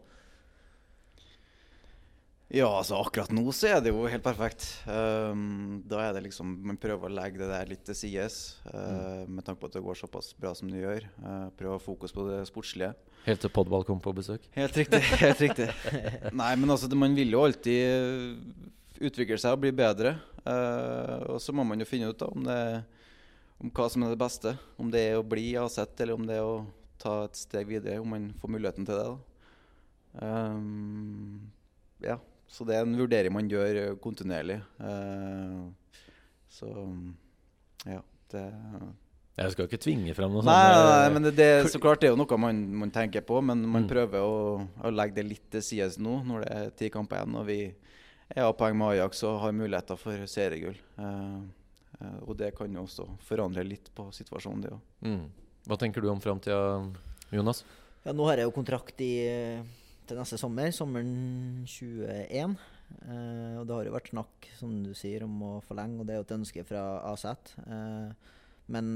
Ja, 2.54 2.68
altså 2.70 3.00
akkurat 3.02 3.32
nå 3.34 3.42
så 3.58 3.72
er 3.74 3.80
det 3.82 3.90
jo 3.90 4.04
helt 4.06 4.24
perfekt. 4.24 4.68
Um, 4.86 5.82
da 5.90 6.04
er 6.04 6.12
det 6.14 6.28
liksom 6.28 6.52
Man 6.70 6.78
prøver 6.78 7.10
å 7.10 7.16
legge 7.18 7.42
det 7.42 7.48
der 7.50 7.72
litt 7.72 7.82
til 7.88 7.98
sides, 7.98 8.60
uh, 8.70 9.26
mm. 9.26 9.32
med 9.34 9.48
tanke 9.48 9.64
på 9.64 9.70
at 9.72 9.78
det 9.78 9.82
går 9.86 9.98
såpass 9.98 10.30
bra 10.38 10.52
som 10.58 10.70
det 10.70 10.84
gjør. 10.84 11.08
Uh, 11.24 11.48
prøve 11.58 11.74
å 11.74 11.80
ha 11.80 11.82
fokus 11.82 12.14
på 12.14 12.28
det 12.30 12.44
sportslige. 12.52 12.92
Helt 13.26 13.42
til 13.42 13.50
Podball 13.50 13.86
kom 13.88 14.02
på 14.04 14.14
besøk? 14.14 14.46
Helt 14.54 14.78
riktig. 14.78 15.02
helt 15.24 15.42
riktig. 15.42 15.72
Nei, 16.42 16.52
men 16.62 16.70
altså, 16.70 16.92
man 16.94 17.18
vil 17.18 17.34
jo 17.34 17.42
alltid 17.48 19.02
utvikle 19.02 19.40
seg 19.42 19.58
og 19.58 19.66
bli 19.66 19.74
bedre. 19.76 20.14
Uh, 20.46 21.34
og 21.34 21.42
så 21.42 21.56
må 21.56 21.66
man 21.66 21.82
jo 21.82 21.90
finne 21.90 22.12
ut 22.14 22.22
da, 22.22 22.30
om, 22.30 22.46
det, 22.46 22.60
om 23.58 23.74
hva 23.74 23.90
som 23.90 24.06
er 24.06 24.14
det 24.14 24.22
beste. 24.22 24.54
Om 24.78 24.94
det 24.94 25.02
er 25.08 25.18
å 25.18 25.26
bli 25.26 25.48
avsett, 25.58 25.98
eller 25.98 26.14
om 26.20 26.30
det 26.30 26.38
er 26.38 26.46
å 26.46 26.62
ta 27.02 27.24
et 27.26 27.42
steg 27.42 27.74
videre, 27.74 27.98
om 28.06 28.14
man 28.14 28.30
får 28.38 28.54
muligheten 28.54 28.86
til 28.86 29.02
det. 29.02 29.10
da. 29.10 29.18
Um, 30.22 31.52
ja, 32.06 32.20
så 32.48 32.66
det 32.68 32.76
er 32.78 32.86
en 32.86 32.98
vurdering 32.98 33.34
man 33.34 33.50
gjør 33.50 33.80
eh, 33.82 33.96
kontinuerlig. 34.04 34.60
Eh, 34.80 35.58
så 36.56 36.70
ja, 37.86 38.00
det 38.32 38.44
Jeg 39.36 39.52
skal 39.52 39.68
ikke 39.68 39.82
tvinge 39.84 40.14
fram 40.16 40.32
noe 40.32 40.46
Nei, 40.48 40.54
nei, 40.72 40.84
nei, 40.88 41.10
men 41.18 41.26
det, 41.28 41.34
det, 41.36 41.50
så 41.74 41.82
klart 41.84 42.00
det 42.00 42.08
er 42.08 42.14
jo 42.14 42.20
noe 42.22 42.38
man, 42.40 42.62
man 42.86 42.94
tenker 42.96 43.26
på, 43.28 43.42
men 43.44 43.66
man 43.68 43.84
Mm. 43.84 43.90
prøver 43.92 44.24
å, 44.24 44.38
å 44.88 44.92
legge 44.96 45.18
det 45.20 45.26
litt 45.28 45.50
til 45.52 45.62
side 45.66 46.00
nå, 46.00 46.22
når 46.24 46.46
det 46.46 46.52
er 46.56 46.70
ti 46.80 46.90
kamper 46.94 47.20
igjen. 47.20 47.36
Og 47.42 47.46
vi 47.50 47.60
er 48.36 48.46
av 48.48 48.56
poeng 48.58 48.78
med 48.80 48.94
Ajax 48.96 49.24
og 49.28 49.42
har 49.44 49.52
muligheter 49.54 50.00
for 50.00 50.24
seriegull. 50.32 50.78
Eh, 50.98 51.42
eh, 52.00 52.20
og 52.26 52.38
det 52.40 52.54
kan 52.58 52.72
jo 52.74 52.86
også 52.88 53.10
forandre 53.28 53.66
litt 53.68 53.92
på 53.94 54.08
situasjonen, 54.16 54.64
det 54.64 54.72
òg. 54.72 54.80
Mm. 55.06 55.26
Hva 55.68 55.78
tenker 55.82 56.02
du 56.02 56.10
om 56.14 56.22
framtida, 56.24 56.62
Jonas? 57.36 57.66
Ja, 58.06 58.14
nå 58.14 58.26
har 58.30 58.38
jeg 58.40 58.48
jo 58.48 58.56
kontrakt 58.56 59.00
i, 59.02 59.12
til 60.10 60.20
neste 60.20 60.38
sommer, 60.40 60.72
sommeren 60.76 61.66
21. 61.66 62.56
Eh, 63.06 63.56
og 63.60 63.66
det 63.68 63.76
har 63.76 63.88
jo 63.88 63.96
vært 63.96 64.12
snakk, 64.14 64.48
som 64.60 64.78
du 64.86 64.94
sier, 64.98 65.26
om 65.26 65.36
å 65.46 65.52
forlenge, 65.66 66.00
og 66.02 66.08
det 66.08 66.16
er 66.16 66.22
jo 66.22 66.28
et 66.28 66.36
ønske 66.38 66.66
fra 66.68 66.84
AZ. 67.10 67.26
Eh, 67.66 68.34
men 68.74 68.88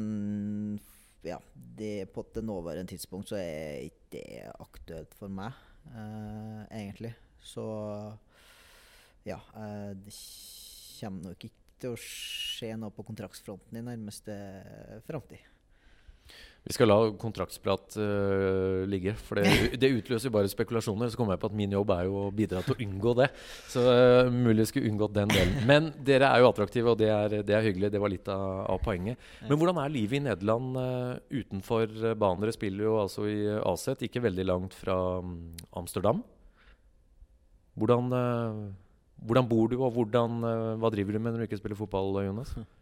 ja, 1.26 1.40
det, 1.54 2.10
på 2.14 2.24
det 2.36 2.46
nåværende 2.46 2.94
tidspunkt 2.94 3.32
så 3.32 3.40
er 3.42 3.90
ikke 3.90 4.12
det 4.16 4.26
aktuelt 4.56 5.16
for 5.18 5.34
meg, 5.34 5.58
eh, 5.92 6.62
egentlig. 6.82 7.14
Så 7.42 7.66
ja, 9.26 9.40
eh, 9.56 9.92
det 9.98 10.16
kommer 11.00 11.32
nok 11.32 11.50
ikke 11.50 11.56
til 11.80 11.96
å 11.96 12.02
skje 12.02 12.74
noe 12.80 12.92
på 12.92 13.06
kontraktsfronten 13.08 13.80
i 13.80 13.86
nærmeste 13.86 14.36
framtid. 15.08 15.46
Vi 16.68 16.76
skal 16.76 16.90
la 16.92 16.98
kontraktsprat 17.18 17.98
uh, 17.98 18.86
ligge, 18.90 19.16
for 19.26 19.40
det, 19.40 19.52
det 19.82 19.92
utløser 19.96 20.30
jo 20.30 20.36
bare 20.36 20.52
spekulasjoner. 20.52 21.12
Så 21.12 21.20
kommer 21.20 21.36
jeg 21.36 21.44
på 21.44 21.50
at 21.52 21.58
min 21.58 21.76
jobb 21.76 21.94
er 21.96 22.08
jo 22.10 22.18
å 22.26 22.32
bidra 22.36 22.64
til 22.66 22.76
å 22.76 22.80
unngå 22.86 23.14
det. 23.22 23.30
Så 23.72 23.84
uh, 23.86 24.32
mulig 24.34 24.66
jeg 24.66 24.72
skulle 24.74 24.92
unngått 24.94 25.16
den 25.18 25.34
delen. 25.34 25.62
Men 25.70 25.92
dere 26.06 26.32
er 26.32 26.44
jo 26.44 26.50
attraktive, 26.52 26.94
og 26.94 27.00
det 27.02 27.12
er, 27.14 27.40
det 27.48 27.56
er 27.56 27.66
hyggelig. 27.70 27.94
Det 27.94 28.04
var 28.04 28.14
litt 28.14 28.32
av, 28.34 28.66
av 28.76 28.82
poenget. 28.86 29.30
Men 29.46 29.60
hvordan 29.62 29.80
er 29.84 29.96
livet 29.96 30.20
i 30.20 30.26
Nederland 30.28 30.82
uh, 30.82 31.14
utenfor 31.32 31.96
banen? 32.16 32.44
Dere 32.44 32.58
spiller 32.58 32.90
jo 32.90 33.00
altså 33.04 33.30
i 33.30 33.40
Aset, 33.60 34.04
ikke 34.06 34.26
veldig 34.28 34.50
langt 34.50 34.76
fra 34.78 35.00
mm, 35.24 35.40
Amsterdam. 35.80 36.22
Hvordan, 37.80 38.12
eh, 38.12 38.72
hvordan 39.26 39.48
bor 39.48 39.68
du, 39.68 39.78
og 39.80 39.94
hvordan, 39.96 40.44
eh, 40.44 40.76
hva 40.80 40.92
driver 40.92 41.14
du 41.14 41.20
med 41.20 41.32
når 41.34 41.40
du 41.40 41.48
ikke 41.48 41.62
spiller 41.62 41.80
fotball, 41.80 42.26
Jonas? 42.26 42.56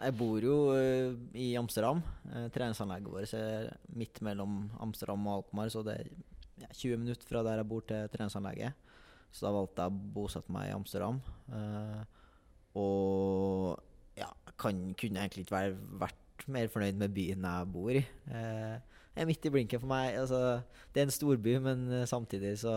Jeg 0.00 0.16
bor 0.16 0.44
jo 0.44 0.56
eh, 0.72 1.12
i 1.36 1.50
Amsterdam. 1.60 2.00
Uh, 2.24 2.46
treningsanlegget 2.54 3.12
vårt 3.12 3.34
er 3.36 3.68
midt 3.96 4.20
mellom 4.24 4.62
Amsterdam 4.80 5.26
og 5.28 5.40
Alkmaar, 5.40 5.68
så 5.72 5.82
det 5.84 5.96
er 5.98 6.08
ja, 6.62 6.68
20 6.72 7.02
minutter 7.02 7.28
fra 7.28 7.42
der 7.44 7.60
jeg 7.60 7.68
bor 7.68 7.84
til 7.84 8.08
treningsanlegget. 8.12 8.88
Så 9.30 9.46
da 9.46 9.52
valgte 9.54 9.84
jeg 9.84 9.92
å 9.92 10.12
bosette 10.14 10.54
meg 10.54 10.70
i 10.70 10.76
Amsterdam. 10.76 11.20
Eh, 11.52 12.00
og 12.80 13.76
ja, 14.16 14.30
kan, 14.60 14.80
kunne 14.98 15.24
egentlig 15.24 15.44
ikke 15.46 15.64
vært 16.00 16.46
mer 16.50 16.72
fornøyd 16.72 16.96
med 17.00 17.12
byen 17.14 17.44
jeg 17.44 17.72
bor 17.74 17.92
i. 17.92 18.00
Jeg 18.00 19.24
er 19.24 19.28
midt 19.28 19.44
i 19.44 19.52
blinken 19.52 19.82
for 19.82 19.90
meg. 19.90 20.14
Altså, 20.22 20.62
det 20.94 21.02
er 21.02 21.08
en 21.08 21.12
storby, 21.14 21.58
men 21.60 21.84
samtidig 22.08 22.54
så 22.62 22.72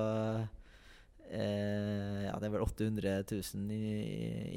eh, 1.34 2.20
Ja, 2.28 2.36
det 2.40 2.48
er 2.48 2.54
vel 2.54 2.64
800 2.66 3.16
000 3.30 3.72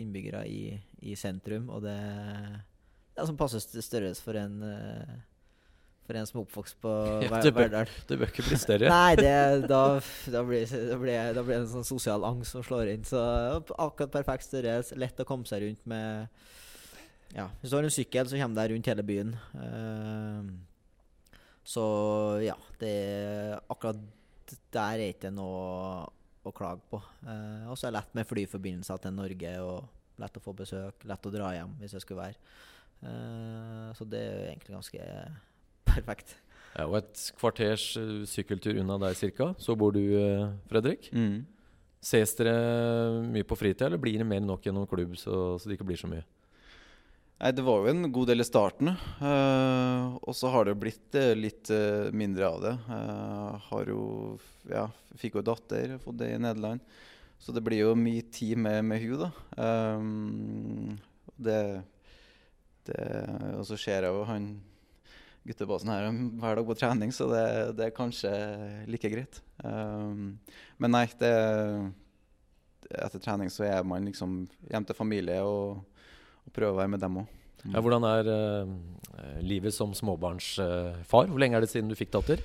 innbyggere 0.02 0.44
i, 0.48 0.60
i 1.02 1.16
sentrum, 1.18 1.70
og 1.72 1.82
det 1.86 1.96
er 1.96 3.24
som 3.26 3.38
passer 3.40 3.62
st- 3.64 3.80
størrelse 3.84 4.20
for 4.24 4.36
en 4.36 4.58
eh, 4.66 5.14
For 6.06 6.18
en 6.20 6.26
som 6.28 6.38
er 6.38 6.44
oppvokst 6.44 6.76
på 6.84 6.90
Ja, 7.24 7.40
Verdal. 7.56 7.88
Det 8.06 8.18
bør 8.20 8.28
ikke 8.30 8.44
bli 8.46 8.58
større. 8.60 8.90
Nei, 8.92 9.16
det, 9.18 9.32
da, 9.66 9.80
da, 10.30 10.42
blir, 10.46 10.68
da, 10.70 10.98
blir, 11.00 11.32
da 11.34 11.42
blir 11.42 11.56
det 11.56 11.62
en 11.64 11.72
sånn 11.72 11.88
sosial 11.88 12.22
angst 12.28 12.54
som 12.54 12.62
slår 12.62 12.92
inn. 12.92 13.06
Så 13.08 13.18
akkurat 13.74 14.12
perfekt 14.14 14.46
størrelse. 14.46 14.94
Lett 15.00 15.18
å 15.24 15.26
komme 15.26 15.48
seg 15.48 15.64
rundt 15.64 15.82
med 15.90 16.28
Ja, 17.34 17.48
Hvis 17.58 17.72
du 17.72 17.78
har 17.80 17.88
en 17.88 17.96
sykkel, 17.96 18.28
så 18.30 18.38
kommer 18.38 18.54
du 18.54 18.60
deg 18.62 18.70
rundt 18.76 18.92
hele 18.92 19.02
byen. 19.08 19.32
Uh, 19.56 20.44
så 21.66 21.82
ja, 22.44 22.54
det 22.78 22.92
akkurat 23.66 23.98
der 24.76 25.00
er 25.02 25.08
ikke 25.10 25.32
noe 25.34 26.04
å 26.46 26.54
klage 26.54 26.84
på. 26.90 27.00
Eh, 27.26 27.66
og 27.70 27.76
så 27.76 27.88
er 27.88 27.92
det 27.92 28.00
lett 28.00 28.16
med 28.18 28.28
flyforbindelser 28.30 29.02
til 29.02 29.14
Norge, 29.16 29.52
og 29.64 30.20
lett 30.22 30.38
å 30.38 30.42
få 30.42 30.54
besøk, 30.56 31.04
lett 31.08 31.28
å 31.28 31.34
dra 31.34 31.52
hjem 31.56 31.76
hvis 31.80 31.96
det 31.96 32.02
skulle 32.04 32.28
være. 32.28 32.40
Eh, 33.02 33.88
så 33.96 34.06
det 34.08 34.22
er 34.22 34.32
jo 34.32 34.46
egentlig 34.50 34.76
ganske 34.76 35.10
perfekt. 35.92 36.36
Ja, 36.76 36.86
og 36.86 36.98
et 37.00 37.26
kvarters 37.40 37.90
eh, 38.00 38.22
sykkeltur 38.28 38.78
unna 38.80 38.98
deg 39.06 39.18
cirka, 39.18 39.52
så 39.62 39.76
bor 39.78 39.94
du, 39.96 40.02
eh, 40.20 40.48
Fredrik. 40.70 41.10
Mm. 41.12 41.44
Ses 42.06 42.36
dere 42.38 42.56
mye 43.24 43.46
på 43.48 43.56
fritid, 43.58 43.86
eller 43.88 44.00
blir 44.00 44.20
det 44.20 44.28
mer 44.28 44.42
enn 44.42 44.50
nok 44.50 44.66
gjennom 44.66 44.86
klubb, 44.88 45.16
så, 45.18 45.56
så 45.58 45.68
det 45.68 45.78
ikke 45.78 45.88
blir 45.88 46.00
så 46.00 46.10
mye? 46.10 46.26
Nei, 47.36 47.52
Det 47.52 47.62
var 47.62 47.82
jo 47.84 47.90
en 47.92 48.12
god 48.12 48.30
del 48.32 48.40
i 48.40 48.48
starten, 48.48 48.94
Uh, 49.16 50.16
og 50.22 50.34
så 50.36 50.48
har 50.52 50.66
det 50.68 50.76
blitt 50.80 51.16
uh, 51.16 51.34
litt 51.36 51.68
uh, 51.72 52.08
mindre 52.12 52.48
av 52.48 52.62
det. 52.62 52.72
Har 53.66 53.90
jo, 53.90 54.36
ja, 54.70 54.86
Fikk 55.20 55.38
jo 55.38 55.44
datter, 55.44 55.96
fått 56.00 56.18
det 56.20 56.30
i 56.34 56.38
Nederland. 56.40 56.84
Så 57.38 57.52
det 57.52 57.62
blir 57.64 57.82
jo 57.82 57.96
mye 57.98 58.24
tid 58.32 58.56
med, 58.60 58.84
med 58.88 59.02
hun 59.02 59.26
da. 59.26 59.30
Um, 59.56 60.96
det, 61.36 61.82
det, 62.88 63.02
og 63.58 63.66
så 63.68 63.76
ser 63.80 64.06
jeg 64.06 64.14
jo 64.16 64.24
han 64.28 64.48
guttebasen 65.46 65.92
her 65.92 66.08
hver 66.40 66.58
dag 66.58 66.68
på 66.68 66.78
trening, 66.80 67.12
så 67.14 67.28
det, 67.30 67.44
det 67.78 67.88
er 67.88 67.96
kanskje 67.96 68.32
like 68.88 69.10
greit. 69.12 69.42
Um, 69.60 70.38
men 70.80 70.96
nei, 70.96 71.04
det, 71.20 71.34
etter 72.88 73.22
trening 73.22 73.52
så 73.52 73.68
er 73.68 73.84
man 73.86 74.08
liksom 74.08 74.40
hjem 74.70 74.88
til 74.88 74.98
familie 74.98 75.42
og 75.44 75.84
og 76.46 76.54
prøve 76.54 76.74
å 76.74 76.80
være 76.80 76.94
med 76.94 77.02
dem 77.02 77.20
òg. 77.22 77.32
Ja, 77.66 77.82
hvordan 77.82 78.04
er 78.06 78.28
uh, 78.30 78.70
livet 79.42 79.74
som 79.74 79.94
småbarnsfar? 79.96 81.30
Hvor 81.32 81.40
lenge 81.42 81.58
er 81.58 81.64
det 81.64 81.72
siden 81.72 81.90
du 81.90 81.96
fikk 81.98 82.12
datter? 82.14 82.42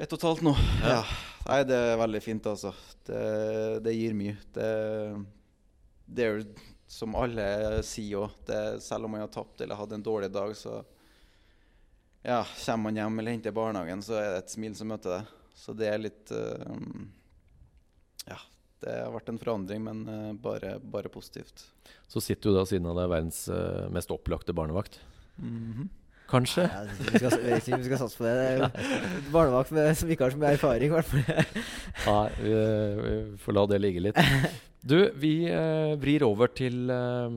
Ett 0.00 0.12
og 0.14 0.20
et 0.20 0.26
halvt 0.28 0.44
nå. 0.46 0.52
Ja. 0.84 1.00
Nei, 1.48 1.60
det 1.66 1.76
er 1.76 1.98
veldig 2.00 2.20
fint, 2.22 2.46
altså. 2.46 2.70
Det, 3.06 3.22
det 3.84 3.96
gir 3.96 4.14
mye. 4.16 4.36
Det, 4.54 4.68
det 6.06 6.26
er 6.26 6.38
jo 6.38 6.68
som 6.90 7.14
alle 7.18 7.44
sier 7.86 8.24
òg, 8.24 8.50
selv 8.82 9.06
om 9.06 9.14
man 9.14 9.22
har 9.22 9.30
tapt 9.34 9.62
eller 9.62 9.78
hatt 9.78 9.92
en 9.94 10.02
dårlig 10.04 10.30
dag, 10.34 10.54
så 10.58 10.80
ja, 12.22 12.42
kommer 12.42 12.88
man 12.88 12.98
hjem 12.98 13.20
eller 13.22 13.36
henter 13.36 13.54
barnehagen, 13.54 14.02
så 14.02 14.16
er 14.18 14.32
det 14.32 14.40
et 14.42 14.54
smil 14.56 14.74
som 14.76 14.90
møter 14.90 15.14
deg. 15.18 15.36
Så 15.60 15.74
det 15.76 15.90
er 15.90 16.00
litt 16.00 16.32
uh, 16.32 16.72
Ja, 18.26 18.38
det 18.84 18.96
har 18.96 19.12
vært 19.12 19.30
en 19.32 19.40
forandring, 19.40 19.82
men 19.84 20.02
eh, 20.08 20.28
bare, 20.40 20.76
bare 20.80 21.12
positivt. 21.12 21.66
Så 22.10 22.22
sitter 22.24 22.50
du 22.50 22.58
da 22.58 22.66
siden 22.68 22.88
av 22.90 22.98
deg 22.98 23.10
verdens 23.12 23.42
eh, 23.52 23.88
mest 23.92 24.12
opplagte 24.14 24.56
barnevakt. 24.56 25.00
Kanskje? 26.30 26.64
Ja, 26.68 26.84
vi 26.86 27.18
skal, 27.18 27.36
jeg 27.42 27.62
skal, 27.64 27.80
vi 27.82 27.88
skal 27.88 28.00
satse 28.04 28.20
på 28.20 28.26
det. 28.28 28.34
det 28.38 28.48
er 28.48 28.58
jo 28.60 28.70
barnevakt 29.36 29.74
med, 29.74 29.92
som 29.98 30.10
ikke 30.12 30.28
har 30.28 30.34
så 30.34 30.40
mye 30.40 30.54
erfaring, 30.56 30.88
i 30.88 30.94
hvert 30.94 31.10
fall. 31.10 31.22
Nei, 32.06 32.26
vi, 32.40 32.56
vi 33.02 33.14
får 33.44 33.58
la 33.58 33.68
det 33.72 33.80
ligge 33.82 34.08
litt. 34.08 34.20
Du, 34.80 34.96
vi 35.20 35.44
eh, 35.44 35.90
vrir 36.00 36.22
over 36.24 36.48
til, 36.56 36.88
eh, 36.88 37.34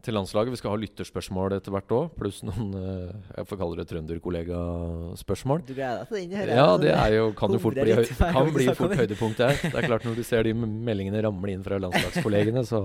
til 0.00 0.16
landslaget. 0.16 0.54
Vi 0.54 0.60
skal 0.62 0.72
ha 0.72 0.78
lytterspørsmål 0.80 1.52
etter 1.58 1.74
hvert 1.74 1.92
òg, 1.92 2.06
pluss 2.16 2.38
noen 2.46 2.70
eh, 2.72 3.10
jeg 3.36 3.48
får 3.50 3.58
kalle 3.60 3.76
det 3.76 3.84
trønderkollegaspørsmål. 3.90 5.60
Du 5.68 5.74
gleder 5.76 6.06
deg 6.06 6.08
til 6.14 6.30
den? 6.32 6.52
Ja, 6.56 6.64
det 6.80 6.94
er 6.94 7.16
jo, 7.18 7.26
kan 7.36 7.52
jo 7.52 7.60
fort 7.60 7.76
bli, 7.76 7.98
høy, 7.98 8.08
kan 8.16 8.48
bli 8.54 8.68
fort 8.70 8.94
høydepunktet 8.96 9.02
høydepunkt 9.02 9.42
der. 9.42 9.60
Det 9.60 9.82
er 9.82 9.88
klart 9.90 10.06
Når 10.08 10.16
du 10.16 10.22
ser 10.24 10.48
de 10.48 10.54
meldingene 10.56 11.20
ramle 11.26 11.52
inn 11.52 11.66
fra 11.66 11.76
landslagskollegene, 11.84 12.64
så, 12.64 12.80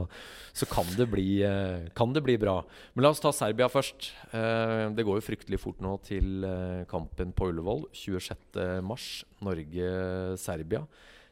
så 0.52 0.68
kan, 0.68 0.92
det 1.00 1.08
bli, 1.14 1.28
eh, 1.48 1.88
kan 1.96 2.12
det 2.12 2.26
bli 2.28 2.36
bra. 2.42 2.58
Men 2.92 3.08
la 3.08 3.14
oss 3.16 3.24
ta 3.24 3.32
Serbia 3.32 3.72
først. 3.72 4.12
Eh, 4.36 4.90
Det 4.92 5.08
går 5.08 5.22
jo 5.22 5.28
fryktelig 5.30 5.62
fort 5.64 5.80
nå 5.80 5.96
til 6.04 6.44
eh, 6.44 6.84
kampen 6.92 7.32
på 7.32 7.48
Ullevål 7.54 7.88
26.3. 7.96 9.24
Norge-Serbia. 9.48 10.84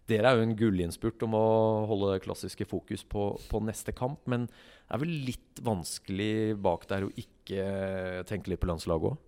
Dere 0.09 0.31
er 0.31 0.39
jo 0.39 0.45
en 0.47 0.57
gullinnspurt 0.57 1.23
om 1.27 1.35
å 1.37 1.45
holde 1.89 2.13
det 2.15 2.23
klassiske 2.23 2.65
fokus 2.69 3.03
på, 3.05 3.31
på 3.49 3.61
neste 3.61 3.93
kamp, 3.95 4.23
men 4.31 4.47
det 4.49 4.95
er 4.95 5.01
vel 5.03 5.11
litt 5.27 5.61
vanskelig 5.61 6.57
bak 6.65 6.87
der 6.89 7.05
å 7.05 7.11
ikke 7.19 7.65
tenke 8.29 8.49
litt 8.49 8.61
på 8.63 8.69
landslaget 8.71 9.11
òg? 9.11 9.19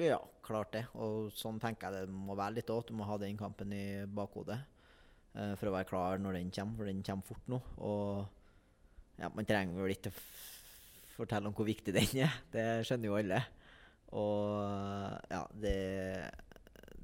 Ja, 0.00 0.20
klart 0.46 0.72
det. 0.76 0.84
Og 1.02 1.32
sånn 1.34 1.58
tenker 1.62 1.90
jeg 1.90 2.06
det 2.06 2.14
må 2.14 2.36
være 2.38 2.60
litt 2.60 2.70
òg. 2.70 2.84
Du 2.88 2.94
må 2.98 3.08
ha 3.08 3.18
den 3.20 3.38
kampen 3.38 3.72
i 3.74 4.04
bakhodet 4.06 4.58
eh, 5.34 5.54
for 5.58 5.70
å 5.70 5.74
være 5.74 5.88
klar 5.90 6.22
når 6.22 6.38
den 6.38 6.52
kommer, 6.54 6.78
for 6.78 6.90
den 6.90 7.02
kommer 7.06 7.26
fort 7.26 7.50
nå. 7.50 7.60
Og 7.82 9.20
ja, 9.20 9.32
man 9.34 9.48
trenger 9.48 9.82
vel 9.82 9.96
ikke 9.96 10.12
å 10.14 10.20
fortelle 11.16 11.50
om 11.50 11.56
hvor 11.56 11.68
viktig 11.68 11.94
den 11.96 12.22
er. 12.22 12.38
Det 12.54 12.68
skjønner 12.88 13.10
jo 13.10 13.18
alle. 13.18 13.42
Og 14.16 15.26
ja, 15.30 15.42
det, 15.62 15.76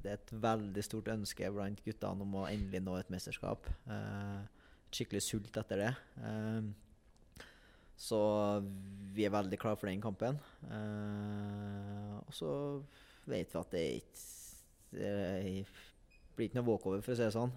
det 0.06 0.12
er 0.14 0.20
et 0.20 0.34
veldig 0.46 0.82
stort 0.86 1.10
ønske 1.10 1.50
blant 1.50 1.82
guttene 1.82 2.22
om 2.22 2.34
å 2.38 2.46
endelig 2.46 2.80
nå 2.86 2.94
et 3.00 3.10
mesterskap. 3.10 3.66
Uh, 3.90 4.46
skikkelig 4.94 5.24
sult 5.26 5.58
etter 5.58 5.82
det. 5.82 5.92
Uh, 6.22 6.62
Så 7.96 8.20
vi 9.16 9.24
er 9.24 9.32
veldig 9.32 9.58
klare 9.58 9.78
for 9.80 9.88
den 9.88 10.02
kampen. 10.04 10.38
Uh, 10.68 12.20
og 12.20 12.32
så 12.36 12.50
vet 13.26 13.48
vi 13.50 13.60
at 13.62 13.70
det 13.72 13.84
ikke 14.02 14.32
blir 16.36 16.46
ikke 16.46 16.58
noe 16.58 16.68
walkover, 16.68 17.00
for 17.02 17.14
å 17.14 17.16
si 17.16 17.24
det 17.24 17.34
sånn. 17.34 17.52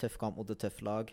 Tøff 0.00 0.16
kamp 0.18 0.38
mot 0.40 0.48
et 0.50 0.58
tøft 0.58 0.80
lag. 0.82 1.12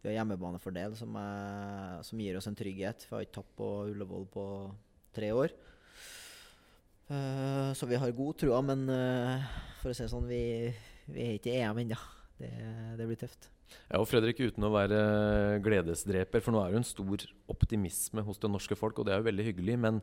Vi 0.00 0.08
har 0.08 0.16
hjemmebanefordel 0.16 0.96
som, 0.98 1.14
er, 1.20 2.00
som 2.08 2.20
gir 2.24 2.38
oss 2.40 2.48
en 2.50 2.56
trygghet. 2.58 3.04
Vi 3.06 3.14
har 3.14 3.24
ikke 3.24 3.36
tapt 3.38 3.54
på 3.60 3.68
Ullevål 3.92 4.26
på 4.32 4.44
tre 5.14 5.30
år. 5.36 5.54
Eh, 7.08 7.72
så 7.72 7.88
vi 7.88 7.96
har 7.96 8.12
god 8.12 8.36
trua, 8.36 8.60
men 8.64 8.84
uh, 8.92 9.44
for 9.80 9.92
å 9.92 9.96
si 9.96 10.04
det 10.04 10.12
sånn, 10.12 10.28
vi, 10.28 10.68
vi 11.08 11.24
er 11.24 11.36
ikke 11.38 11.54
i 11.54 11.62
EM 11.62 11.84
ennå. 11.84 12.00
Det, 12.38 12.50
det 12.98 13.06
blir 13.08 13.18
tøft. 13.18 13.48
Ja, 13.88 13.98
og 13.98 14.06
Fredrik, 14.08 14.40
uten 14.40 14.64
å 14.64 14.72
være 14.72 14.98
gledesdreper, 15.64 16.42
for 16.44 16.54
nå 16.54 16.60
er 16.62 16.70
det 16.70 16.78
jo 16.78 16.82
en 16.82 16.88
stor 16.88 17.24
optimisme 17.50 18.24
hos 18.24 18.40
det 18.40 18.50
norske 18.52 18.76
folk, 18.78 19.00
og 19.00 19.08
det 19.08 19.14
er 19.14 19.22
jo 19.22 19.28
veldig 19.28 19.46
hyggelig, 19.48 19.78
men 19.80 20.02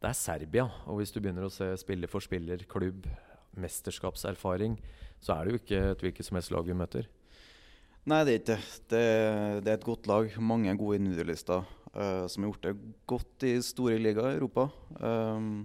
det 0.00 0.10
er 0.10 0.18
Serbia. 0.18 0.66
Og 0.88 1.00
hvis 1.00 1.12
du 1.14 1.20
begynner 1.20 1.46
å 1.46 1.52
se 1.52 1.68
spiller 1.80 2.10
for 2.10 2.24
spiller, 2.24 2.64
klubb, 2.68 3.06
mesterskapserfaring, 3.56 4.76
så 5.22 5.36
er 5.36 5.44
det 5.44 5.52
jo 5.52 5.60
ikke 5.62 5.82
et 5.92 6.02
hvilket 6.04 6.28
som 6.28 6.40
helst 6.40 6.52
lag 6.52 6.66
vi 6.66 6.76
møter. 6.76 7.08
Nei, 8.06 8.20
det 8.26 8.32
er 8.32 8.40
ikke 8.40 8.58
det. 8.92 9.04
Det 9.66 9.70
er 9.70 9.78
et 9.78 9.86
godt 9.86 10.06
lag. 10.06 10.34
Mange 10.38 10.74
gode 10.78 11.00
individualister 11.00 11.64
uh, 11.96 12.26
som 12.30 12.44
har 12.44 12.52
gjort 12.52 12.68
det 12.68 12.74
godt 13.08 13.46
i 13.48 13.54
store 13.66 13.96
ligaer 13.98 14.36
i 14.36 14.38
Europa. 14.38 14.68
Um, 15.00 15.64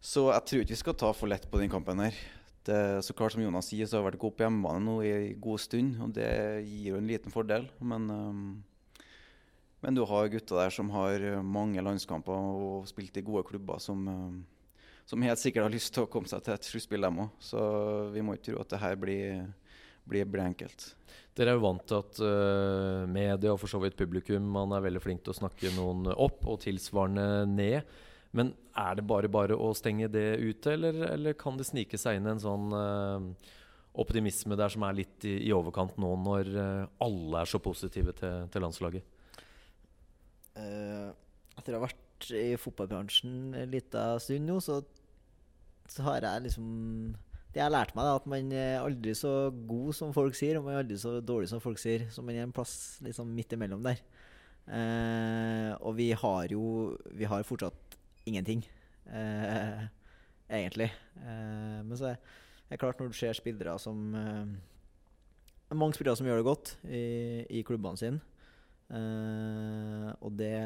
så 0.00 0.30
jeg 0.30 0.46
tror 0.48 0.62
ikke 0.64 0.72
vi 0.72 0.80
skal 0.80 0.96
ta 0.96 1.10
for 1.12 1.28
lett 1.28 1.44
på 1.50 1.60
den 1.60 1.72
kampen 1.72 2.00
her. 2.00 2.16
Det, 2.64 2.76
så 3.04 3.14
klart 3.16 3.34
som 3.34 3.42
Jonas 3.42 3.68
sier, 3.70 3.88
så 3.88 3.96
har 3.96 4.02
jeg 4.02 4.10
vært 4.10 4.22
god 4.22 4.36
på 4.36 4.44
hjemmebane 4.44 4.82
nå 4.84 4.96
i 5.04 5.12
god 5.40 5.60
stund, 5.60 5.96
og 6.04 6.12
det 6.16 6.30
gir 6.66 6.90
jo 6.90 6.98
en 7.00 7.08
liten 7.08 7.32
fordel. 7.32 7.66
Men, 7.80 8.08
um, 8.08 9.04
men 9.84 9.96
du 9.96 10.02
har 10.08 10.28
gutter 10.32 10.60
der 10.60 10.72
som 10.72 10.92
har 10.92 11.24
mange 11.44 11.84
landskamper 11.84 12.32
og 12.36 12.88
spilt 12.88 13.16
i 13.16 13.24
gode 13.24 13.46
klubber 13.48 13.80
som, 13.80 14.04
um, 14.08 14.42
som 15.08 15.24
helt 15.24 15.40
sikkert 15.40 15.68
har 15.68 15.76
lyst 15.76 15.92
til 15.96 16.04
å 16.04 16.12
komme 16.12 16.28
seg 16.28 16.44
til 16.44 16.56
et 16.56 16.68
sluttspill, 16.68 17.04
dem 17.04 17.24
òg. 17.24 17.32
Så 17.44 17.62
vi 18.12 18.24
må 18.24 18.36
ikke 18.36 18.50
tro 18.50 18.60
at 18.64 18.72
det 18.72 18.82
her 18.84 19.00
blir, 19.00 19.40
blir, 20.08 20.28
blir 20.28 20.44
enkelt. 20.44 20.92
Dere 21.36 21.54
er 21.54 21.60
jo 21.60 21.64
vant 21.64 21.84
til 21.88 22.00
at 22.00 22.20
uh, 22.24 23.08
media 23.08 23.52
og 23.52 23.60
for 23.60 23.72
så 23.72 23.80
vidt 23.84 24.00
publikum 24.00 24.48
man 24.52 24.72
er 24.76 24.84
veldig 24.84 25.04
flink 25.04 25.24
til 25.24 25.32
å 25.32 25.40
snakke 25.42 25.72
noen 25.76 26.08
opp 26.12 26.44
og 26.48 26.60
tilsvarende 26.64 27.48
ned. 27.52 28.00
Men 28.36 28.52
er 28.78 28.98
det 28.98 29.06
bare 29.10 29.30
bare 29.30 29.56
å 29.58 29.72
stenge 29.74 30.08
det 30.12 30.38
ute, 30.38 30.74
eller, 30.76 31.00
eller 31.16 31.38
kan 31.38 31.56
det 31.58 31.66
snike 31.66 31.98
seg 31.98 32.20
inn 32.20 32.28
en 32.30 32.42
sånn 32.42 32.68
uh, 32.70 33.24
optimisme 33.98 34.58
der 34.58 34.70
som 34.70 34.84
er 34.86 35.00
litt 35.00 35.26
i, 35.26 35.34
i 35.48 35.54
overkant 35.54 35.96
nå, 35.98 36.12
når 36.22 36.52
uh, 36.54 36.84
alle 37.02 37.42
er 37.42 37.50
så 37.50 37.58
positive 37.62 38.14
til, 38.20 38.46
til 38.52 38.64
landslaget? 38.64 39.18
Uh, 40.54 41.10
etter 41.58 41.74
å 41.74 41.80
ha 41.80 41.88
vært 41.88 42.30
i 42.36 42.54
fotballbransjen 42.60 43.56
en 43.58 43.74
liten 43.74 44.22
stund 44.22 44.46
nå, 44.46 44.60
så, 44.62 44.78
så, 45.88 46.06
har 46.06 46.26
jeg 46.26 46.46
liksom 46.46 46.70
Det 47.50 47.58
jeg 47.58 47.66
har 47.66 47.74
lært 47.74 47.96
meg, 47.96 48.06
er 48.06 48.20
at 48.20 48.30
man 48.30 48.54
er 48.54 48.72
aldri 48.78 49.16
så 49.18 49.34
god 49.50 49.96
som 49.98 50.14
folk 50.14 50.38
sier, 50.38 50.60
og 50.60 50.68
man 50.68 50.76
er 50.76 50.84
aldri 50.84 51.00
så 51.02 51.16
dårlig 51.18 51.50
som 51.50 51.62
folk 51.64 51.80
sier. 51.82 52.06
Så 52.14 52.22
man 52.22 52.36
er 52.36 52.46
en 52.46 52.54
plass 52.54 53.00
liksom 53.02 53.32
midt 53.34 53.56
imellom 53.56 53.82
der. 53.82 53.98
og 55.82 55.96
vi 55.98 56.12
har 56.14 56.52
jo 56.52 56.94
Vi 57.10 57.26
har 57.26 57.42
fortsatt 57.42 57.79
ingenting, 58.26 58.64
eh, 59.06 59.86
egentlig. 60.50 60.90
Eh, 61.20 61.80
men 61.84 61.96
så 61.96 62.14
er 62.14 62.18
det 62.70 62.80
klart, 62.80 63.00
når 63.00 63.12
du 63.12 63.18
ser 63.18 63.32
spillere 63.38 63.78
som 63.78 64.14
eh, 64.14 64.58
Mange 65.70 65.94
spillere 65.94 66.18
som 66.18 66.26
gjør 66.26 66.40
det 66.40 66.44
godt 66.48 66.70
i, 66.90 67.00
i 67.46 67.60
klubbene 67.62 67.98
sine. 67.98 68.18
Eh, 68.90 70.08
og 70.18 70.32
det, 70.34 70.56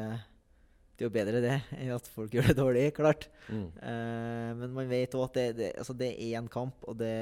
det 0.97 1.03
er 1.03 1.09
jo 1.09 1.13
bedre 1.13 1.41
det 1.43 1.57
enn 1.75 1.91
at 1.93 2.07
folk 2.09 2.33
gjør 2.33 2.49
det 2.49 2.55
dårlig, 2.57 2.85
klart. 2.97 3.27
Mm. 3.45 3.67
Eh, 3.85 4.49
men 4.61 4.73
man 4.73 4.89
vet 4.89 5.13
òg 5.17 5.27
at 5.27 5.37
det, 5.37 5.45
det, 5.59 5.69
altså 5.77 5.93
det, 5.97 6.09
er 6.15 6.39
én 6.39 6.49
kamp, 6.49 6.81
og 6.89 6.97
det, 6.97 7.13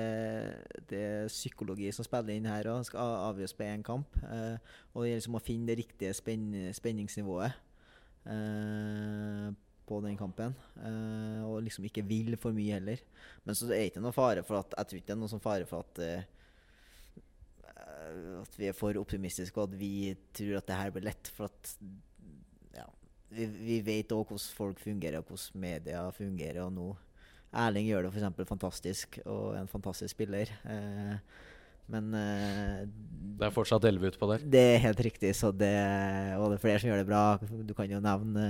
det, 0.89 1.01
er 1.01 1.31
psykologi 1.31 1.91
som 1.91 2.07
spiller 2.07 2.37
inn 2.37 2.47
her 2.47 2.71
òg. 2.71 2.87
Skal 2.87 3.17
avgjøres 3.27 3.57
på 3.57 3.67
én 3.67 3.83
kamp. 3.83 4.15
Eh, 4.23 4.55
og 4.93 5.03
det 5.03 5.11
gjelder 5.11 5.21
liksom 5.23 5.39
å 5.39 5.43
finne 5.43 5.71
det 5.71 5.79
riktige 5.83 6.15
spenn, 6.15 6.49
spenningsnivået. 6.77 7.59
Uh, 8.23 9.49
på 9.87 9.99
den 10.03 10.15
kampen. 10.19 10.55
Eh, 10.79 11.41
og 11.45 11.61
liksom 11.65 11.85
ikke 11.87 12.05
vil 12.07 12.37
for 12.39 12.55
mye 12.55 12.77
heller. 12.77 13.01
Men 13.43 13.57
så 13.57 13.67
er 13.67 13.75
det 13.75 13.91
ikke 13.91 14.03
noe 14.03 14.15
fare 14.15 14.45
for 14.47 14.61
at 14.61 14.73
Jeg 14.77 14.89
tror 14.89 14.99
ikke 14.99 15.09
det 15.09 15.15
er 15.15 15.21
noe 15.21 15.33
sånn 15.33 15.43
fare 15.43 15.67
for 15.69 15.83
at 15.83 16.01
eh, 16.03 16.25
At 18.41 18.57
vi 18.59 18.69
er 18.69 18.77
for 18.77 18.97
optimistiske 18.99 19.59
og 19.59 19.71
at 19.71 19.79
vi 19.79 19.93
tror 20.35 20.59
at 20.59 20.67
det 20.69 20.79
her 20.79 20.93
blir 20.95 21.07
lett. 21.09 21.31
For 21.35 21.49
at 21.49 21.73
ja, 22.77 22.87
vi, 23.33 23.47
vi 23.47 23.79
vet 23.85 24.13
òg 24.15 24.27
hvordan 24.27 24.59
folk 24.59 24.83
fungerer, 24.83 25.21
og 25.21 25.31
hvordan 25.31 25.63
media 25.63 26.05
fungerer. 26.15 26.63
Og 26.65 26.75
nå 26.75 26.91
Erling 27.53 27.85
gjør 27.85 28.07
det 28.07 28.15
f.eks. 28.15 28.47
fantastisk 28.49 29.19
og 29.27 29.53
er 29.53 29.59
en 29.61 29.69
fantastisk 29.69 30.15
spiller. 30.15 30.49
Eh, 30.65 31.17
men 31.93 32.13
Det 32.15 33.43
er 33.43 33.51
fortsatt 33.51 33.83
elleve 33.85 34.13
utpå 34.13 34.29
der? 34.31 34.45
Det 34.47 34.61
er 34.71 34.85
helt 34.85 35.01
riktig. 35.03 35.33
Så 35.35 35.51
det, 35.51 35.75
og 36.39 36.47
det 36.49 36.57
er 36.57 36.63
flere 36.63 36.79
som 36.79 36.89
gjør 36.89 37.03
det 37.03 37.09
bra. 37.09 37.23
Du 37.67 37.75
kan 37.77 37.91
jo 37.91 37.99
nevne 38.01 38.45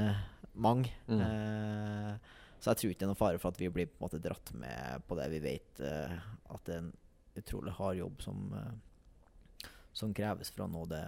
mange. 0.54 0.92
Mm. 1.08 1.22
Eh, 1.22 2.40
så 2.60 2.72
jeg 2.72 2.80
tror 2.80 2.94
ikke 2.94 3.02
det 3.02 3.08
er 3.08 3.12
noen 3.12 3.20
fare 3.20 3.42
for 3.42 3.52
at 3.52 3.60
vi 3.60 3.70
blir 3.74 3.90
på 3.90 3.98
en 4.00 4.06
måte 4.06 4.22
dratt 4.24 4.54
med 4.56 5.04
på 5.08 5.18
det. 5.20 5.28
Vi 5.34 5.42
vet 5.44 5.84
eh, 5.84 6.16
at 6.54 6.66
det 6.68 6.76
er 6.78 6.84
en 6.86 6.94
utrolig 7.40 7.74
hard 7.80 7.98
jobb 7.98 8.22
som, 8.24 8.46
eh, 8.60 9.70
som 9.92 10.14
kreves 10.16 10.54
for 10.54 10.66
å 10.66 10.72
nå 10.72 10.86
det, 10.92 11.04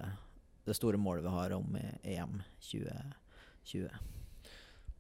det, 0.66 0.76
store 0.78 1.00
målet 1.00 1.26
vi 1.26 1.36
har 1.36 1.56
om 1.56 1.78
EM 2.04 2.42
2020. 2.60 3.88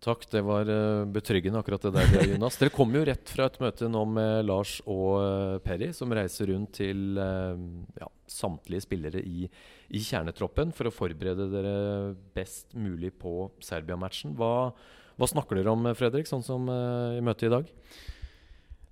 Takk, 0.03 0.25
det 0.29 0.41
var 0.45 0.69
betryggende 1.10 1.62
akkurat 1.62 1.88
det 1.88 1.91
der, 1.95 2.25
Jonas. 2.34 2.60
Dere 2.62 2.73
kommer 2.73 2.99
jo 2.99 3.05
rett 3.08 3.31
fra 3.31 3.47
et 3.49 3.55
møte 3.63 3.88
nå 3.89 4.03
med 4.05 4.45
Lars 4.45 4.75
og 4.86 5.62
Perry, 5.65 5.89
som 5.97 6.13
reiser 6.13 6.51
rundt 6.51 6.75
til 6.77 7.17
ja, 7.17 8.10
samtlige 8.29 8.86
spillere 8.86 9.23
i, 9.23 9.47
i, 9.89 10.03
kjernetroppen 10.03 10.75
for 10.77 10.91
å 10.91 10.93
forberede 10.93 11.47
dere 11.49 11.77
best 12.38 12.75
mulig 12.77 13.15
på 13.17 13.47
Serbia-matchen. 13.65 14.36
Hva, 14.38 14.51
hva, 15.15 15.31
snakker 15.31 15.58
dere 15.58 15.73
om, 15.73 15.89
Fredrik, 15.97 16.29
sånn 16.29 16.45
som 16.45 16.69
i 16.69 17.23
møtet 17.25 17.49
i 17.49 17.55
dag? 17.55 17.73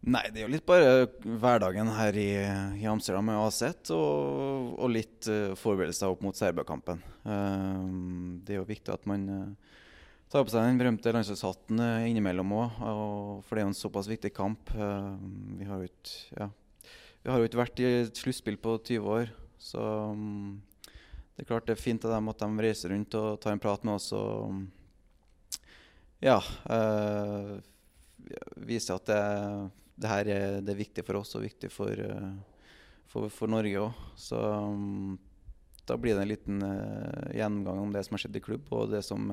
Nei, 0.04 0.26
det 0.34 0.42
er 0.42 0.44
jo 0.44 0.52
litt 0.52 0.66
bare 0.68 1.06
hverdagen 1.24 1.88
her 1.96 2.18
i, 2.20 2.32
i 2.76 2.88
Amsterdam 2.92 3.30
med 3.30 3.40
AZ, 3.40 3.62
og, 3.96 4.74
og 4.76 4.90
litt 4.92 5.30
uh, 5.32 5.54
forberedelser 5.56 6.12
opp 6.12 6.26
mot 6.26 6.36
Serbia-kampen. 6.36 7.00
Uh, 7.24 8.42
det 8.44 8.58
er 8.58 8.60
jo 8.60 8.68
viktig 8.68 8.92
at 8.92 9.08
man 9.08 9.24
uh, 9.32 9.78
tar 10.34 10.46
på 10.48 10.50
seg 10.50 10.66
den 10.66 10.80
berømte 10.82 11.12
landslagshatten 11.14 11.82
innimellom 12.10 12.54
òg, 12.58 12.78
for 13.46 13.54
det 13.54 13.62
er 13.62 13.68
jo 13.68 13.72
en 13.72 13.78
såpass 13.78 14.08
viktig 14.10 14.32
kamp. 14.34 14.72
vi 14.74 15.68
har 15.70 15.78
jo 15.78 15.90
ikke 15.92 16.40
ja, 16.40 16.48
har 17.30 17.40
jo 17.40 17.48
ikke 17.48 17.60
vært 17.62 17.82
i 17.84 17.86
et 18.02 18.18
sluttspill 18.18 18.58
på 18.58 18.74
20 18.82 19.12
år, 19.14 19.30
så 19.62 19.84
um, 20.12 20.58
det 21.36 21.46
er 21.46 21.50
klart 21.52 21.68
det 21.70 21.76
er 21.78 21.84
fint 21.84 22.06
av 22.08 22.16
dem 22.16 22.32
at 22.32 22.42
de 22.42 22.66
reiser 22.66 22.92
rundt 22.92 23.16
og 23.20 23.38
tar 23.44 23.54
en 23.54 23.62
prat 23.62 23.86
med 23.86 23.96
oss 23.96 24.10
og 24.18 24.50
um, 24.50 24.64
ja 26.24 26.40
øh, 26.72 27.54
viser 28.64 28.98
at 28.98 29.08
det, 29.12 29.22
det 30.00 30.12
her 30.12 30.32
er, 30.34 30.58
det 30.64 30.74
er, 30.74 30.82
viktig 30.82 31.06
for 31.06 31.20
oss 31.20 31.36
og 31.38 31.46
viktig 31.46 31.70
for, 31.74 32.00
for, 33.12 33.30
for 33.34 33.52
Norge 33.52 33.86
òg. 33.86 34.04
Da 35.90 35.98
blir 36.00 36.16
det 36.16 36.24
en 36.24 36.32
liten 36.32 36.64
uh, 36.64 37.32
gjennomgang 37.36 37.82
om 37.84 37.94
det 37.94 38.04
som 38.06 38.16
har 38.16 38.24
skjedd 38.24 38.40
i 38.40 38.44
klubb, 38.44 38.70
og 38.72 38.94
det 38.94 39.02
som 39.06 39.28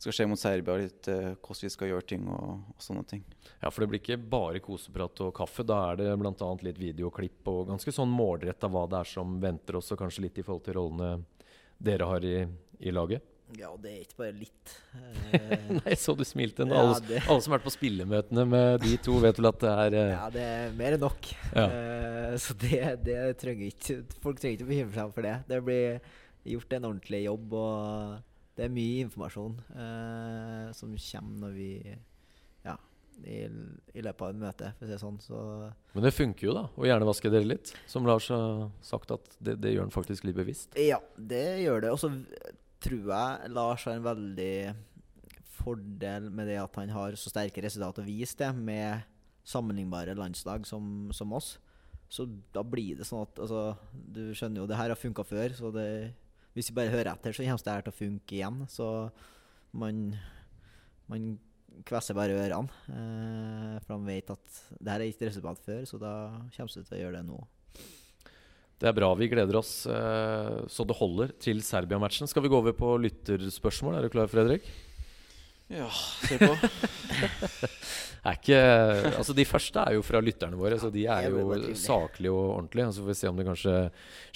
skal 0.00 0.16
skje 0.16 0.26
mot 0.28 0.40
Serbia, 0.40 0.74
litt 0.80 1.06
hvordan 1.06 1.64
vi 1.64 1.70
skal 1.70 1.90
gjøre 1.92 2.06
ting 2.08 2.24
og, 2.28 2.64
og, 2.74 2.80
sånne 2.82 3.04
ting. 3.08 3.22
Ja, 3.62 3.70
for 3.70 3.84
det 3.84 3.88
blir 3.92 4.02
ikke 4.02 4.18
bare 4.18 4.60
koseprat 4.64 5.22
og 5.24 5.30
kaffe. 5.36 5.64
Da 5.64 5.78
er 5.92 6.00
det 6.00 6.08
bl.a. 6.20 6.48
litt 6.66 6.80
videoklipp 6.82 7.48
og 7.52 7.68
ganske 7.70 7.94
sånn 7.94 8.10
målretta 8.12 8.68
hva 8.68 8.84
det 8.90 8.98
er 9.00 9.12
som 9.12 9.38
venter 9.40 9.78
oss, 9.78 9.92
og 9.94 10.02
kanskje 10.02 10.26
litt 10.26 10.40
i 10.42 10.44
forhold 10.44 10.66
til 10.66 10.76
rollene 10.80 11.12
dere 11.78 12.10
har 12.10 12.26
i, 12.26 12.36
i 12.84 12.92
laget? 12.92 13.33
Ja, 13.58 13.70
det 13.80 13.90
er 13.90 14.02
ikke 14.02 14.18
bare 14.18 14.34
litt. 14.36 14.74
Nei, 15.78 15.94
så 16.00 16.14
du 16.16 16.24
smilte 16.26 16.66
Ja, 16.66 16.80
Alle, 16.80 17.20
alle, 17.20 17.40
som 17.44 17.52
har 17.52 17.58
vært 17.58 17.68
på 17.68 17.74
spillemøtene 17.74 18.44
med 18.48 18.84
de 18.84 18.96
to, 19.04 19.16
vet 19.22 19.38
vel 19.38 19.50
at 19.50 19.60
det 19.62 19.72
er 19.84 19.96
uh... 19.96 20.04
Ja, 20.10 20.28
det 20.34 20.44
er 20.44 20.76
mer 20.78 20.96
enn 20.96 21.04
nok. 21.04 21.30
Ja. 21.52 21.66
Uh, 21.68 22.36
så 22.40 22.56
det, 22.58 22.80
det, 23.06 23.18
trenger 23.40 23.70
ikke 23.70 24.00
Folk 24.24 24.40
trenger 24.40 24.58
ikke 24.58 24.66
å 24.66 24.72
bekymre 24.72 24.96
seg 24.96 25.12
for 25.18 25.28
det. 25.28 25.36
Det 25.50 25.60
blir 25.66 26.00
gjort 26.54 26.74
en 26.76 26.88
ordentlig 26.90 27.22
jobb, 27.24 27.54
og 27.60 28.56
det 28.58 28.66
er 28.66 28.74
mye 28.74 29.04
informasjon 29.06 29.54
uh, 29.76 30.66
som 30.76 30.98
kommer 30.98 31.46
når 31.46 31.54
vi 31.58 31.70
Ja, 32.66 32.74
i, 33.22 33.38
i, 33.46 34.02
løpet 34.02 34.26
av 34.26 34.34
et 34.34 34.42
møte, 34.42 34.72
for 34.78 34.86
å 34.86 34.88
si 34.88 34.94
det 34.94 35.00
sånn. 35.02 35.20
Så 35.22 35.38
Men 35.94 36.08
det 36.08 36.14
funker 36.16 36.48
jo, 36.48 36.56
da, 36.56 36.66
å 36.74 36.90
hjernevaske 36.90 37.32
dere 37.32 37.52
litt? 37.54 37.74
Som 37.90 38.08
Lars 38.08 38.28
har 38.34 38.68
sagt, 38.84 39.14
at 39.14 39.38
det, 39.38 39.58
det 39.62 39.74
gjør 39.76 39.88
en 39.88 39.94
faktisk 39.94 40.26
litt 40.26 40.38
bevisst? 40.38 40.74
Ja, 40.80 41.00
det 41.16 41.46
gjør 41.62 41.86
det. 41.86 41.94
Og 41.94 42.02
så 42.02 42.12
tror 42.84 43.10
jeg 43.10 43.54
Lars 43.54 43.86
har 43.88 43.98
en 43.98 44.06
veldig 44.06 44.56
fordel 45.54 46.28
med 46.34 46.50
det 46.50 46.58
at 46.60 46.76
han 46.80 46.92
har 46.92 47.16
så 47.18 47.32
sterke 47.32 47.62
resultater 47.64 48.04
å 48.04 48.08
vise 48.08 48.36
det, 48.40 48.50
med 48.56 49.04
sammenlignbare 49.44 50.16
landslag 50.16 50.66
som, 50.68 51.10
som 51.12 51.32
oss. 51.36 51.54
Så 52.08 52.26
da 52.54 52.62
blir 52.66 52.98
det 52.98 53.06
sånn 53.08 53.24
at 53.24 53.40
altså, 53.42 53.74
Du 53.92 54.28
skjønner 54.36 54.62
jo, 54.62 54.68
det 54.70 54.78
her 54.78 54.92
har 54.92 55.00
funka 55.00 55.24
før, 55.26 55.56
så 55.56 55.72
det, 55.74 55.88
hvis 56.56 56.70
vi 56.70 56.76
bare 56.76 56.92
hører 56.92 57.14
etter, 57.14 57.34
så 57.34 57.44
kommer 57.44 57.64
det 57.66 57.74
her 57.74 57.86
til 57.86 57.94
å 57.94 57.98
funke 57.98 58.36
igjen. 58.38 58.60
Så 58.70 58.88
man, 59.74 60.04
man 61.10 61.34
kvesser 61.88 62.16
bare 62.16 62.36
ørene. 62.38 62.70
Eh, 62.92 63.76
for 63.84 63.96
man 63.96 64.08
vet 64.12 64.30
at 64.34 64.62
det 64.78 64.92
her 64.92 65.02
er 65.02 65.10
ikke 65.10 65.30
resultat 65.30 65.60
før, 65.64 65.82
så 65.88 66.00
da 66.02 66.14
kommer 66.54 66.76
det 66.76 66.86
til 66.86 66.98
å 66.98 67.02
gjøre 67.02 67.18
det 67.18 67.26
nå. 67.32 67.40
Det 68.84 68.90
er 68.90 68.96
bra. 68.98 69.06
Vi 69.16 69.30
gleder 69.32 69.56
oss 69.56 69.86
eh, 69.88 70.56
så 70.68 70.84
det 70.84 70.96
holder 70.98 71.30
til 71.40 71.62
Serbia-matchen. 71.64 72.28
Skal 72.28 72.44
vi 72.44 72.50
gå 72.52 72.58
over 72.60 72.74
på 72.76 72.90
lytterspørsmål? 73.00 73.96
Er 73.96 74.04
du 74.04 74.12
klar, 74.12 74.28
Fredrik? 74.28 74.66
Ja, 75.72 75.88
se 75.88 76.36
på. 76.36 76.50
er 78.28 78.36
ikke, 78.36 78.60
altså 79.14 79.32
De 79.32 79.48
første 79.48 79.86
er 79.88 79.96
jo 79.96 80.04
fra 80.04 80.20
lytterne 80.20 80.60
våre, 80.60 80.76
så 80.76 80.92
de 80.92 81.06
er 81.08 81.30
jo 81.32 81.56
saklige 81.80 82.36
og 82.36 82.58
ordentlige. 82.58 82.90
Så 82.92 83.06
får 83.06 83.14
vi 83.14 83.18
se 83.22 83.32
om 83.32 83.40
det 83.40 83.48
kanskje 83.48 83.78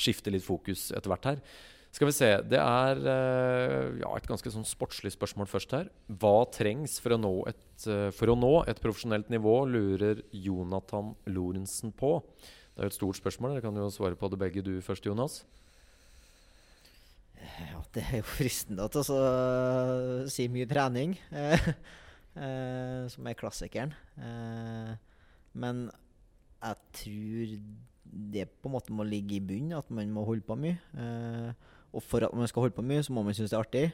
skifter 0.01 0.33
litt 0.33 0.49
fokus 0.49 0.89
etter 0.97 1.13
hvert 1.13 1.35
her. 1.35 1.45
Skal 1.93 2.09
vi 2.09 2.17
se. 2.17 2.35
Det 2.49 2.65
er 2.65 3.05
eh, 3.05 4.01
ja, 4.01 4.17
et 4.17 4.33
ganske 4.33 4.57
sånn 4.57 4.65
sportslig 4.69 5.13
spørsmål 5.13 5.53
først 5.53 5.77
her. 5.77 5.93
Hva 6.09 6.39
trengs 6.57 6.97
for 7.05 7.19
å 7.19 7.21
nå 7.21 7.35
et, 7.53 7.67
eh, 7.85 8.09
for 8.17 8.33
å 8.33 8.41
nå 8.41 8.55
et 8.65 8.81
profesjonelt 8.81 9.29
nivå, 9.29 9.59
lurer 9.69 10.25
Jonathan 10.33 11.13
Lorentzen 11.29 11.93
på. 11.93 12.23
Det 12.79 12.85
er 12.85 12.87
jo 12.87 12.93
et 12.93 12.95
stort 12.95 13.19
spørsmål. 13.19 13.57
Dere 13.57 13.61
kan 13.65 13.75
jo 13.75 13.89
svare 13.91 14.15
på 14.15 14.29
det 14.31 14.39
begge 14.39 14.63
du 14.63 14.77
først, 14.81 15.07
Jonas. 15.07 15.41
Ja, 17.43 17.81
det 17.95 18.05
er 18.07 18.21
jo 18.21 18.27
fristende 18.29 18.85
å 18.87 19.03
så 19.03 19.17
si 20.31 20.47
mye 20.47 20.69
trening, 20.71 21.17
eh, 21.35 21.65
eh, 22.39 23.09
som 23.11 23.27
er 23.27 23.35
klassikeren. 23.35 23.97
Eh, 24.15 24.93
men 25.59 25.89
jeg 26.63 26.79
tror 27.01 27.57
det 28.37 28.47
på 28.63 28.71
en 28.71 28.77
måte 28.77 28.95
må 28.95 29.03
ligge 29.03 29.41
i 29.41 29.43
bunnen, 29.43 29.75
at 29.75 29.91
man 29.91 30.15
må 30.15 30.23
holde 30.31 30.47
på 30.47 30.55
mye. 30.55 30.79
Eh, 30.95 31.51
og 31.91 32.07
for 32.07 32.23
at 32.29 32.39
man 32.39 32.47
skal 32.47 32.69
holde 32.69 32.79
på 32.79 32.87
mye, 32.87 33.03
så 33.03 33.17
må 33.17 33.27
man 33.27 33.35
synes 33.35 33.51
det 33.51 33.59
er 33.59 33.67
artig. 33.67 33.85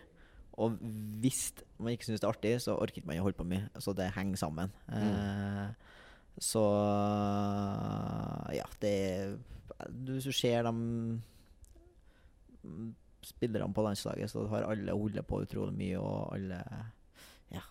Og 0.61 0.77
hvis 1.25 1.55
man 1.81 1.97
ikke 1.97 2.11
synes 2.11 2.21
det 2.21 2.29
er 2.29 2.37
artig, 2.37 2.55
så 2.61 2.77
orker 2.77 3.01
ikke 3.01 3.09
man 3.09 3.25
å 3.25 3.31
holde 3.31 3.41
på 3.41 3.49
mye. 3.49 3.65
Så 3.81 3.97
det 3.97 4.13
henger 4.13 4.45
sammen. 4.45 4.77
Mm. 4.93 5.73
Så 6.43 6.63
det 8.85 8.95
hvis 9.89 10.25
du 10.25 10.33
ser 10.33 10.63
dem 10.63 10.79
mm, 12.63 12.95
spillerne 13.25 13.75
på 13.75 13.85
landslaget, 13.85 14.31
så 14.31 14.47
har 14.53 14.69
alle 14.69 14.93
holdt 14.93 15.27
på 15.27 15.43
utrolig 15.45 15.77
mye, 15.77 16.01
og 16.01 16.35
alle 16.37 16.61
Ja, 17.53 17.63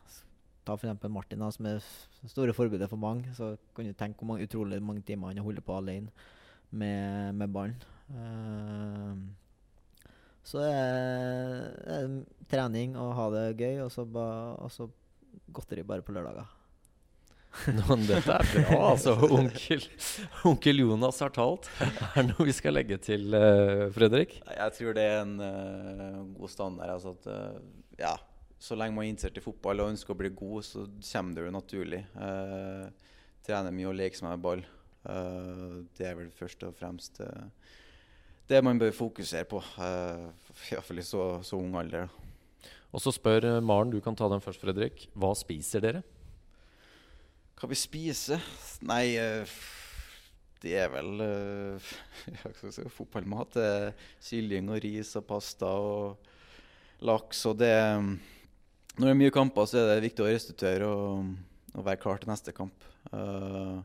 ta 0.64 0.78
eksempel 0.78 1.12
Martin, 1.12 1.42
da, 1.42 1.50
som 1.52 1.68
er 1.68 1.84
store 2.30 2.54
forbilder 2.56 2.88
for 2.88 3.02
mange. 3.02 3.34
Så 3.36 3.56
kan 3.76 3.90
du 3.90 3.94
tenke 3.98 4.20
hvor 4.20 4.34
mange, 4.34 4.48
utrolig 4.48 4.82
mange 4.84 5.02
timer 5.02 5.28
han 5.32 5.42
har 5.42 5.44
holdt 5.48 5.66
på 5.66 5.78
alene 5.78 6.12
med, 6.72 7.34
med 7.34 7.48
ballen. 7.48 7.84
Uh, 8.14 9.18
så 10.44 10.60
er, 10.60 12.08
det 12.08 12.48
trening 12.52 12.98
og 13.00 13.16
ha 13.16 13.30
det 13.34 13.58
gøy, 13.58 13.82
og 13.86 13.92
så, 13.92 14.04
og 14.04 14.72
så 14.72 14.88
godteri 15.54 15.84
bare 15.84 16.02
på 16.02 16.16
lørdager. 16.16 16.63
Nå, 17.78 17.84
men 17.86 18.06
dette 18.08 18.34
er 18.34 18.48
bra, 18.50 18.78
altså. 18.90 19.14
Onkel, 19.38 19.84
onkel 20.50 20.82
Jonas 20.82 21.20
har 21.22 21.34
talt. 21.36 21.70
Er 21.80 22.24
det 22.24 22.32
noe 22.32 22.48
vi 22.48 22.56
skal 22.56 22.74
legge 22.76 22.98
til, 23.04 23.28
uh, 23.36 23.90
Fredrik? 23.94 24.40
Jeg 24.50 24.76
tror 24.78 24.98
det 24.98 25.04
er 25.06 25.20
en 25.22 25.36
uh, 25.38 26.22
god 26.40 26.52
standard. 26.52 26.96
Altså 26.96 27.14
at, 27.14 27.28
uh, 27.30 27.92
ja, 28.00 28.16
så 28.58 28.78
lenge 28.80 28.98
man 28.98 29.06
er 29.06 29.14
interessert 29.14 29.38
i 29.38 29.46
fotball 29.46 29.84
og 29.84 29.92
ønsker 29.94 30.16
å 30.16 30.20
bli 30.24 30.32
god, 30.34 30.66
så 30.66 30.88
kommer 31.12 31.38
det 31.38 31.46
jo 31.46 31.54
naturlig. 31.54 32.02
Uh, 32.18 33.14
trene 33.46 33.76
mye 33.76 33.92
og 33.92 33.98
leker 34.00 34.22
seg 34.22 34.32
med 34.32 34.44
ball. 34.44 34.66
Det 35.04 36.06
er 36.08 36.14
vel 36.16 36.30
først 36.32 36.62
og 36.64 36.78
fremst 36.78 37.18
det 38.48 38.62
man 38.64 38.78
bør 38.80 38.94
fokusere 38.96 39.44
på. 39.52 39.60
Iallfall 40.72 41.02
i 41.02 41.04
så, 41.04 41.26
så 41.44 41.60
ung 41.60 41.76
alder. 41.76 42.08
Og 42.96 43.04
så 43.04 43.12
spør 43.12 43.50
Maren, 43.60 43.92
du 43.92 44.00
kan 44.00 44.16
ta 44.16 44.30
den 44.32 44.40
først, 44.40 44.64
Fredrik. 44.64 45.10
Hva 45.12 45.34
spiser 45.36 45.84
dere? 45.84 46.06
Hva 47.60 47.70
vi 47.70 47.78
spiser? 47.78 48.44
Nei, 48.88 49.16
eh, 49.20 49.56
det 50.64 50.74
er 50.80 50.92
vel 50.92 51.24
jeg 52.28 52.74
si, 52.74 52.86
fotballmat. 52.92 53.58
Det 53.58 53.94
kylling 54.24 54.72
og 54.74 54.82
ris 54.84 55.14
og 55.20 55.26
pasta 55.30 55.70
og 55.70 56.30
laks. 57.04 57.46
Og 57.52 57.58
det 57.62 57.74
Når 58.98 59.06
det 59.06 59.14
er 59.14 59.22
mye 59.22 59.34
kamper, 59.34 59.68
så 59.68 59.80
er 59.82 59.96
det 59.96 60.10
viktig 60.10 60.26
å 60.26 60.30
restituere 60.30 60.90
og, 60.90 61.34
og 61.74 61.88
være 61.88 62.02
klar 62.02 62.22
til 62.22 62.32
neste 62.32 62.54
kamp. 62.56 62.86
Uh, 63.12 63.82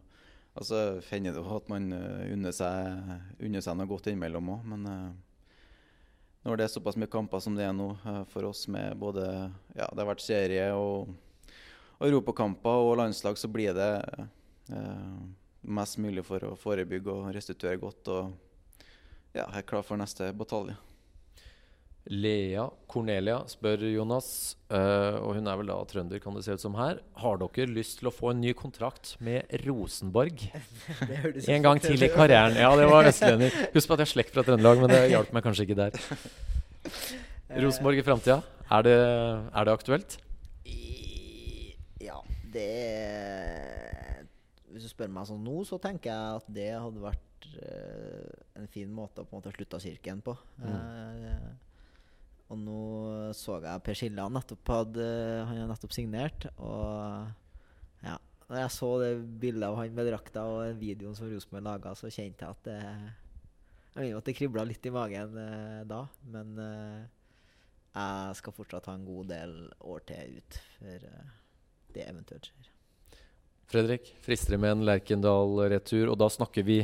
og 0.58 0.66
så 0.66 0.82
hender 1.10 1.36
det 1.36 1.44
at 1.54 1.70
man 1.70 1.88
unner 1.94 2.54
seg, 2.54 3.14
unner 3.38 3.62
seg 3.64 3.78
noe 3.78 3.90
godt 3.90 4.10
innimellom 4.10 4.52
òg, 4.56 4.66
men 4.68 4.84
uh, 4.90 5.08
når 6.44 6.58
det 6.58 6.66
er 6.66 6.72
såpass 6.72 6.98
mye 6.98 7.10
kamper 7.10 7.42
som 7.42 7.56
det 7.58 7.66
er 7.66 7.74
nå 7.76 7.92
for 8.32 8.46
oss 8.48 8.66
med 8.70 8.94
både 8.98 9.24
Ja, 9.76 9.88
det 9.88 10.00
har 10.00 10.08
vært 10.08 10.24
serie 10.24 10.68
og 10.74 11.10
europakamper 12.00 12.84
og 12.88 12.96
landslag, 13.00 13.38
så 13.40 13.48
blir 13.50 13.74
det 13.76 13.92
eh, 14.70 15.22
mest 15.68 15.98
mulig 15.98 16.24
for 16.26 16.44
å 16.46 16.56
forebygge 16.58 17.10
og 17.14 17.32
restituere 17.34 17.80
godt. 17.82 18.10
Og 18.14 18.30
ja, 19.34 19.44
jeg 19.44 19.62
er 19.62 19.66
klar 19.68 19.82
for 19.86 20.00
neste 20.00 20.30
batalje. 20.36 20.76
Lea 22.08 22.62
Cornelia 22.88 23.42
spør 23.50 23.82
Jonas, 23.90 24.28
uh, 24.72 25.18
og 25.20 25.34
hun 25.36 25.50
er 25.50 25.58
vel 25.60 25.68
da 25.68 25.74
trønder, 25.90 26.20
kan 26.24 26.32
det 26.38 26.44
se 26.46 26.54
ut 26.56 26.62
som 26.62 26.76
her. 26.78 27.02
Har 27.20 27.36
dere 27.42 27.66
lyst 27.68 27.98
til 28.00 28.08
å 28.08 28.12
få 28.14 28.30
en 28.32 28.40
ny 28.40 28.54
kontrakt 28.56 29.10
med 29.20 29.44
Rosenborg? 29.66 30.40
En 31.52 31.66
gang 31.66 31.82
til 31.84 32.00
i 32.00 32.08
karrieren. 32.08 32.56
Ja, 32.56 32.70
det 32.80 32.86
var 32.88 33.04
vestlending. 33.04 33.52
Husk 33.74 33.90
på 33.90 33.98
at 33.98 34.06
jeg 34.06 34.08
er 34.08 34.12
slekt 34.14 34.32
fra 34.32 34.46
Trøndelag, 34.46 34.80
men 34.80 34.94
det 34.94 35.02
hjalp 35.12 35.34
meg 35.36 35.44
kanskje 35.44 35.66
ikke 35.68 35.76
der. 35.82 36.00
Rosenborg 37.66 38.00
i 38.00 38.06
framtida, 38.06 38.40
er, 38.70 38.88
det- 38.88 38.96
er 39.52 39.68
det 39.68 39.76
aktuelt? 39.76 40.16
Det 42.58 44.26
Hvis 44.68 44.84
du 44.84 44.90
spør 44.90 45.14
meg 45.14 45.30
sånn 45.30 45.46
nå, 45.46 45.62
så 45.68 45.78
tenker 45.82 46.10
jeg 46.10 46.42
at 46.42 46.50
det 46.58 46.68
hadde 46.74 47.06
vært 47.06 47.48
eh, 47.62 48.44
en 48.58 48.68
fin 48.70 48.90
måte 48.92 49.22
å 49.22 49.28
på 49.28 49.36
en 49.36 49.40
måte 49.40 49.54
slutte 49.54 49.80
kirken 49.80 50.20
på. 50.26 50.34
Eh, 50.66 51.48
og 52.48 52.60
nå 52.62 52.80
så 53.36 53.58
jeg 53.60 53.84
Per 53.84 54.04
nettopp 54.32 54.72
hadde 54.72 55.06
Han 55.48 55.60
har 55.62 55.70
nettopp 55.70 55.92
signert, 55.92 56.48
og 56.56 57.28
ja. 58.04 58.16
Når 58.48 58.62
jeg 58.62 58.72
så 58.72 58.90
det 59.02 59.10
bildet 59.42 59.66
av 59.66 59.76
han 59.76 59.96
med 59.96 60.08
drakta 60.08 60.46
og 60.48 60.78
videoen 60.80 61.16
som 61.16 61.28
Rosenborg 61.28 61.66
laga, 61.66 61.94
så 61.98 62.08
kjente 62.08 62.46
jeg 62.46 62.56
at 62.56 62.64
det 62.64 62.78
Jeg 62.80 63.98
mener 63.98 64.20
at 64.20 64.30
det 64.30 64.36
kribla 64.38 64.64
litt 64.64 64.86
i 64.88 64.94
magen 64.94 65.36
eh, 65.42 65.82
da, 65.88 66.04
men 66.32 66.54
eh, 66.64 67.02
jeg 67.98 68.38
skal 68.40 68.54
fortsatt 68.56 68.88
ha 68.88 68.94
en 68.96 69.04
god 69.08 69.32
del 69.32 69.54
år 69.90 70.04
til 70.08 70.38
ut 70.38 70.58
For 70.78 71.08
eh, 71.10 71.36
det 71.98 72.06
eventuelt 72.06 72.48
skjer. 72.48 72.70
Fredrik, 73.68 74.08
frister 74.24 74.54
det 74.54 74.62
med 74.62 74.78
en 74.78 74.86
Lerkendal-retur? 74.88 76.08
Og 76.08 76.16
da 76.22 76.30
snakker 76.32 76.64
vi 76.64 76.78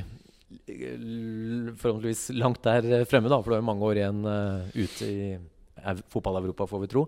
l- 0.69 1.73
forhåpentligvis 1.81 2.27
langt 2.37 2.61
der 2.67 2.85
eh, 3.01 3.07
fremme, 3.09 3.31
da, 3.33 3.39
for 3.41 3.49
du 3.49 3.57
har 3.57 3.63
jo 3.63 3.69
mange 3.71 3.89
år 3.89 4.03
igjen 4.03 4.21
uh, 4.29 4.67
ute 4.77 5.09
i 5.09 5.31
fotball-Europa, 6.13 6.67
får 6.69 6.83
vi 6.85 6.91
tro. 6.93 7.07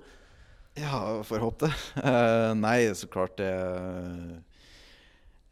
Ja, 0.81 1.23
får 1.25 1.45
håpe 1.45 1.69
det. 1.69 1.77
Uh, 2.01 2.53
nei, 2.57 2.79
så 2.97 3.09
klart 3.09 3.37
det 3.41 3.53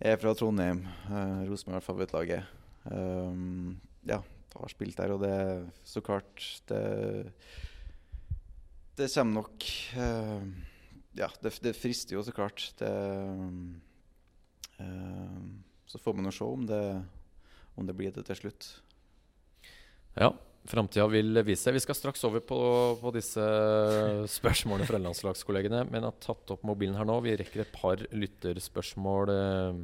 Jeg 0.01 0.17
er 0.17 0.21
fra 0.21 0.35
Trondheim. 0.37 0.83
Uh, 1.09 1.45
Rosenborg 1.49 1.79
er 1.83 1.87
favorittlaget. 1.87 2.57
Um, 2.89 3.77
ja, 4.09 4.19
har 4.55 4.73
spilt 4.73 4.99
der, 5.01 5.15
og 5.15 5.23
det 5.25 5.31
er 5.35 5.63
så 5.89 6.03
klart 6.05 6.45
Det 6.69 6.83
Det 8.95 9.09
kommer 9.11 9.41
nok 9.41 9.65
eh, 9.99 10.43
Ja, 11.15 11.29
det, 11.43 11.53
det 11.63 11.77
frister 11.79 12.17
jo 12.17 12.25
så 12.27 12.35
klart. 12.35 12.67
Det 12.79 12.91
eh, 14.83 15.45
Så 15.87 16.01
får 16.03 16.17
man 16.19 16.27
jo 16.27 16.35
se 16.35 16.49
om 16.49 16.65
det, 16.67 16.83
om 17.79 17.87
det 17.87 17.95
blir 17.97 18.15
det 18.15 18.27
til 18.27 18.41
slutt. 18.45 18.71
Ja, 20.19 20.33
framtida 20.71 21.07
vil 21.11 21.39
vise. 21.47 21.73
Vi 21.75 21.83
skal 21.83 21.99
straks 21.99 22.25
over 22.27 22.43
på, 22.43 22.59
på 23.01 23.15
disse 23.15 23.45
spørsmålene 24.31 24.89
fra 24.89 25.01
landslagskollegene, 25.03 25.85
men 25.91 26.01
jeg 26.01 26.11
har 26.11 26.23
tatt 26.23 26.55
opp 26.57 26.67
mobilen 26.67 26.99
her 26.99 27.07
nå. 27.09 27.21
Vi 27.25 27.37
rekker 27.39 27.65
et 27.65 27.75
par 27.75 28.03
lytterspørsmål 28.15 29.35
eh, 29.35 29.83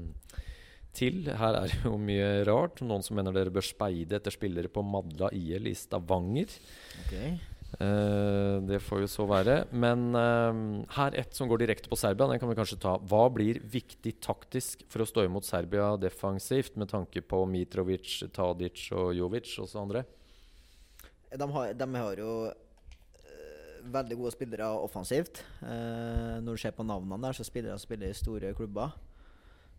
til. 0.97 1.23
Her 1.31 1.61
er 1.61 1.71
det 1.71 1.85
jo 1.85 1.95
mye 2.01 2.31
rart. 2.49 2.83
Noen 2.83 3.07
som 3.07 3.19
mener 3.19 3.35
dere 3.37 3.55
bør 3.55 3.67
speide 3.67 4.19
etter 4.19 4.35
spillere 4.35 4.73
på 4.73 4.83
Madla 4.87 5.31
IL 5.37 5.71
i 5.71 5.77
Stavanger. 5.79 6.59
Eh, 7.15 7.39
det 7.79 8.81
får 8.83 9.05
jo 9.05 9.09
så 9.09 9.25
være. 9.31 9.57
Men 9.71 10.11
eh, 10.19 10.61
her 10.97 11.17
et 11.21 11.37
som 11.37 11.49
går 11.49 11.63
direkte 11.63 11.91
på 11.91 11.99
Serbia. 11.99 12.27
Den 12.29 12.41
kan 12.43 12.51
vi 12.51 12.57
kanskje 12.59 12.81
ta. 12.83 12.97
Hva 12.99 13.23
blir 13.33 13.61
viktig 13.63 14.17
taktisk 14.25 14.83
for 14.91 15.05
å 15.05 15.09
stå 15.09 15.25
imot 15.27 15.47
Serbia 15.47 15.93
defensivt, 16.01 16.77
med 16.81 16.91
tanke 16.91 17.23
på 17.23 17.45
Mitrovic, 17.49 18.19
Tadic 18.35 18.89
og 18.97 19.15
Jovic 19.17 19.53
og 19.63 19.71
så 19.71 19.85
andre? 19.85 20.05
De 21.31 21.47
har, 21.55 21.75
de 21.79 21.87
har 21.95 22.19
jo 22.19 22.33
eh, 22.51 23.85
veldig 23.87 24.19
gode 24.19 24.35
spillere 24.35 24.73
offensivt. 24.83 25.45
Eh, 25.63 26.41
når 26.43 26.59
du 26.59 26.65
ser 26.65 26.75
på 26.75 26.87
navnene 26.87 27.23
der, 27.23 27.39
så 27.39 27.47
spillere 27.47 27.79
spiller 27.79 28.11
i 28.11 28.19
store 28.19 28.51
klubber. 28.59 28.97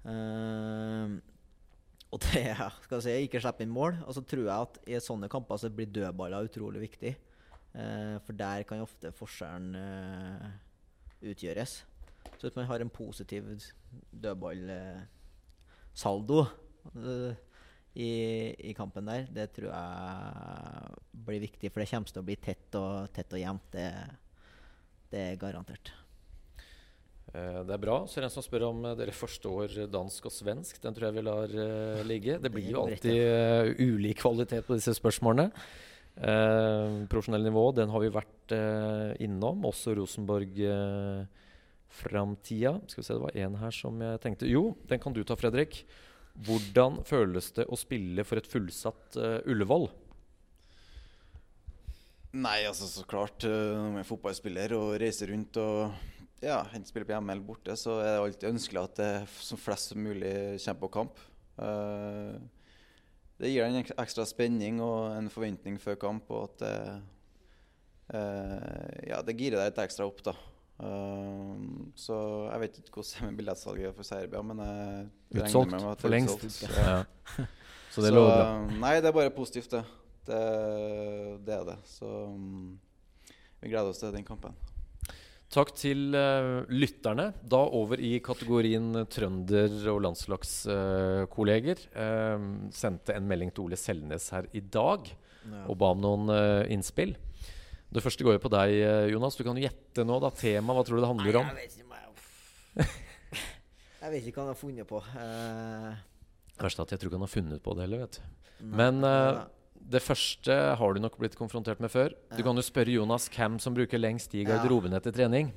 Eh, 0.07 1.19
og 2.11 2.19
det 2.25 2.45
skal 2.55 2.97
jeg 2.97 3.03
si, 3.05 3.17
ikke 3.27 3.39
slippe 3.43 3.63
inn 3.67 3.75
mål. 3.75 3.99
Og 4.07 4.15
så 4.15 4.23
tror 4.23 4.45
jeg 4.45 4.55
at 4.55 4.79
i 4.87 5.03
sånne 5.03 5.29
kamper 5.31 5.59
så 5.59 5.71
blir 5.71 5.91
dødballer 5.91 6.47
utrolig 6.47 6.87
viktig. 6.87 7.13
Eh, 7.71 8.17
for 8.25 8.35
der 8.35 8.65
kan 8.67 8.81
ofte 8.83 9.13
forskjellen 9.15 9.77
eh, 9.79 10.43
utgjøres. 11.31 11.85
Så 12.35 12.43
hvis 12.43 12.57
man 12.57 12.67
har 12.67 12.83
en 12.83 12.91
positiv 12.91 13.47
dødballsaldo 14.11 16.39
eh, 16.91 17.31
i, 17.95 18.11
i 18.71 18.73
kampen 18.75 19.07
der, 19.07 19.23
det 19.31 19.55
tror 19.55 19.71
jeg 19.71 19.87
blir 21.27 21.39
viktig. 21.47 21.71
For 21.71 21.79
det 21.79 21.89
kommer 21.93 22.11
til 22.11 22.23
å 22.23 22.27
bli 22.27 22.37
tett 22.43 22.75
og, 22.79 23.07
tett 23.15 23.33
og 23.37 23.39
jevnt. 23.39 23.67
Det, 23.71 23.87
det 25.13 25.21
er 25.29 25.39
garantert. 25.39 25.87
Det 27.31 27.71
er 27.71 27.79
bra. 27.79 28.03
Så 28.11 28.19
er 28.19 28.25
det 28.25 28.27
en 28.27 28.33
som 28.33 28.43
spør 28.43 28.65
om 28.67 28.83
dere 28.99 29.13
forstår 29.15 29.87
dansk 29.87 30.25
og 30.27 30.33
svensk. 30.35 30.75
Den 30.83 30.91
tror 30.97 31.07
jeg 31.07 31.15
vi 31.15 31.23
lar 31.23 31.47
ligge. 32.03 32.35
Det 32.43 32.51
blir 32.51 32.67
jo 32.73 32.81
alltid 32.81 33.79
ulik 33.79 34.19
kvalitet 34.19 34.67
på 34.67 34.75
disse 34.75 34.91
spørsmålene. 34.97 35.47
Eh, 36.17 36.95
profesjonell 37.11 37.45
nivå, 37.47 37.63
den 37.75 37.91
har 37.93 38.03
vi 38.03 38.11
vært 38.13 38.55
eh, 38.55 39.13
innom. 39.23 39.63
Også 39.69 39.95
Rosenborg 39.97 40.59
eh, 40.67 41.23
framtida. 42.01 42.75
Skal 42.87 43.01
vi 43.01 43.07
se, 43.07 43.17
det 43.17 43.25
var 43.25 43.41
en 43.45 43.59
her 43.61 43.75
som 43.75 44.03
jeg 44.03 44.21
tenkte 44.23 44.49
Jo, 44.49 44.71
den 44.89 45.01
kan 45.01 45.15
du 45.15 45.23
ta, 45.23 45.37
Fredrik. 45.39 45.83
Hvordan 46.47 47.01
føles 47.07 47.51
det 47.57 47.67
å 47.67 47.79
spille 47.79 48.23
for 48.23 48.39
et 48.39 48.47
fullsatt 48.47 49.17
Ullevål? 49.51 49.89
Nei, 52.39 52.61
altså 52.63 52.87
så 52.87 53.03
klart 53.03 53.43
Når 53.43 53.89
man 53.89 53.99
er 53.99 54.07
fotballspiller 54.07 54.71
og 54.77 54.93
reiser 55.01 55.33
rundt 55.33 55.59
og 55.59 55.91
ja, 56.41 56.63
enten 56.71 56.87
spiller 56.89 57.05
på 57.05 57.13
hjemme 57.13 57.35
eller 57.35 57.45
borte, 57.45 57.75
så 57.77 57.99
er 58.01 58.15
det 58.15 58.21
alltid 58.23 58.49
ønskelig 58.49 58.81
at 58.81 58.95
det 58.97 59.11
som 59.37 59.59
flest 59.61 59.91
som 59.91 60.01
mulig 60.01 60.33
kommer 60.63 60.79
på 60.81 60.89
kamp. 60.95 61.19
Eh, 61.61 62.37
det 63.41 63.49
gir 63.51 63.65
en 63.65 63.79
ekstra 63.81 64.25
spenning 64.29 64.79
og 64.85 65.15
en 65.17 65.29
forventning 65.33 65.79
før 65.81 65.97
kamp, 66.01 66.29
og 66.29 66.51
at 66.51 66.61
det 66.61 66.75
eh, 68.13 69.09
Ja, 69.11 69.21
det 69.25 69.37
girer 69.39 69.57
deg 69.61 69.71
litt 69.71 69.81
ekstra 69.85 70.07
opp, 70.09 70.21
da. 70.25 70.33
Eh, 70.81 71.55
så 71.99 72.17
jeg 72.51 72.63
vet 72.65 72.79
ikke 72.81 72.99
hvordan 72.99 73.11
det 73.11 73.21
er 73.21 73.29
med 73.31 73.39
billettsalget 73.41 73.97
for 73.97 74.07
Serbia, 74.07 74.41
men 74.45 74.61
jeg 74.65 75.09
regner 75.33 75.47
Utsolgt 75.47 75.71
med 75.73 75.81
at 75.81 75.87
det 75.87 75.91
er 75.97 76.03
for 76.05 76.15
lengst. 76.15 76.45
utsolgt, 76.45 76.77
ja. 76.77 76.99
Ja. 77.39 77.49
Så 77.91 78.05
det 78.05 78.13
lover 78.15 78.31
bra. 78.31 78.45
eh, 78.55 78.77
Nei, 78.79 78.93
det 79.03 79.09
er 79.09 79.17
bare 79.17 79.33
positivt, 79.35 79.73
det. 79.73 79.83
Det, 80.29 80.41
det 81.47 81.53
er 81.57 81.63
det. 81.73 81.77
Så 81.91 82.07
um, 82.07 82.77
vi 83.61 83.71
gleder 83.73 83.89
oss 83.91 83.99
til 83.99 84.13
den 84.13 84.23
kampen. 84.23 84.53
Takk 85.51 85.73
til 85.75 86.13
uh, 86.15 86.63
lytterne. 86.71 87.25
Da 87.43 87.59
over 87.75 87.99
i 87.99 88.13
kategorien 88.23 89.03
trønder- 89.11 89.89
og 89.91 89.99
landslagskolleger. 90.05 91.81
Eh, 91.91 92.45
sendte 92.71 93.17
en 93.17 93.27
melding 93.27 93.51
til 93.51 93.65
Ole 93.65 93.79
Selnes 93.79 94.29
her 94.31 94.47
i 94.55 94.63
dag 94.63 95.11
og 95.65 95.75
ba 95.81 95.89
om 95.91 95.99
noen 95.99 96.31
eh, 96.31 96.71
innspill. 96.71 97.15
Det 97.91 98.03
første 98.05 98.23
går 98.23 98.37
jo 98.37 98.43
på 98.45 98.53
deg, 98.53 98.77
Jonas. 99.11 99.35
Du 99.35 99.43
kan 99.43 99.57
jo 99.57 99.65
gjette 99.65 100.05
nå. 100.07 100.21
da 100.23 100.29
Tema, 100.31 100.71
hva 100.77 100.85
tror 100.87 101.01
du 101.01 101.03
det 101.03 101.11
handler 101.11 101.41
om? 101.41 101.49
Nei, 101.49 101.65
jeg 101.65 101.67
vet 101.67 101.79
ikke 101.81 101.89
jeg 104.01 104.11
vet 104.13 104.27
ikke 104.29 104.37
hva 104.37 104.45
han 104.45 104.53
har 104.53 104.61
funnet 104.61 104.87
på. 104.87 105.01
Verst 106.61 106.85
at 106.85 106.93
jeg 106.93 107.01
tror 107.01 107.11
ikke 107.11 107.19
han 107.19 107.27
har 107.27 107.33
funnet 107.33 107.65
på 107.65 107.75
det 107.75 107.89
heller, 107.89 108.05
vet 108.05 108.21
du. 108.21 108.69
Men. 108.79 109.03
Det 109.91 110.01
første 110.03 110.55
har 110.79 110.93
du 110.95 111.01
nok 111.03 111.17
blitt 111.19 111.35
konfrontert 111.39 111.81
med 111.83 111.91
før. 111.93 112.13
Du 112.35 112.41
kan 112.45 112.57
jo 112.57 112.63
spørre 112.65 112.93
Jonas 112.93 113.27
hvem 113.33 113.57
som 113.61 113.75
bruker 113.75 113.99
lengst 114.01 114.31
tid 114.31 114.43
i 114.43 114.45
Ja. 114.47 114.55
garderoben 114.55 114.93
etter 114.97 115.13
trening. 115.15 115.51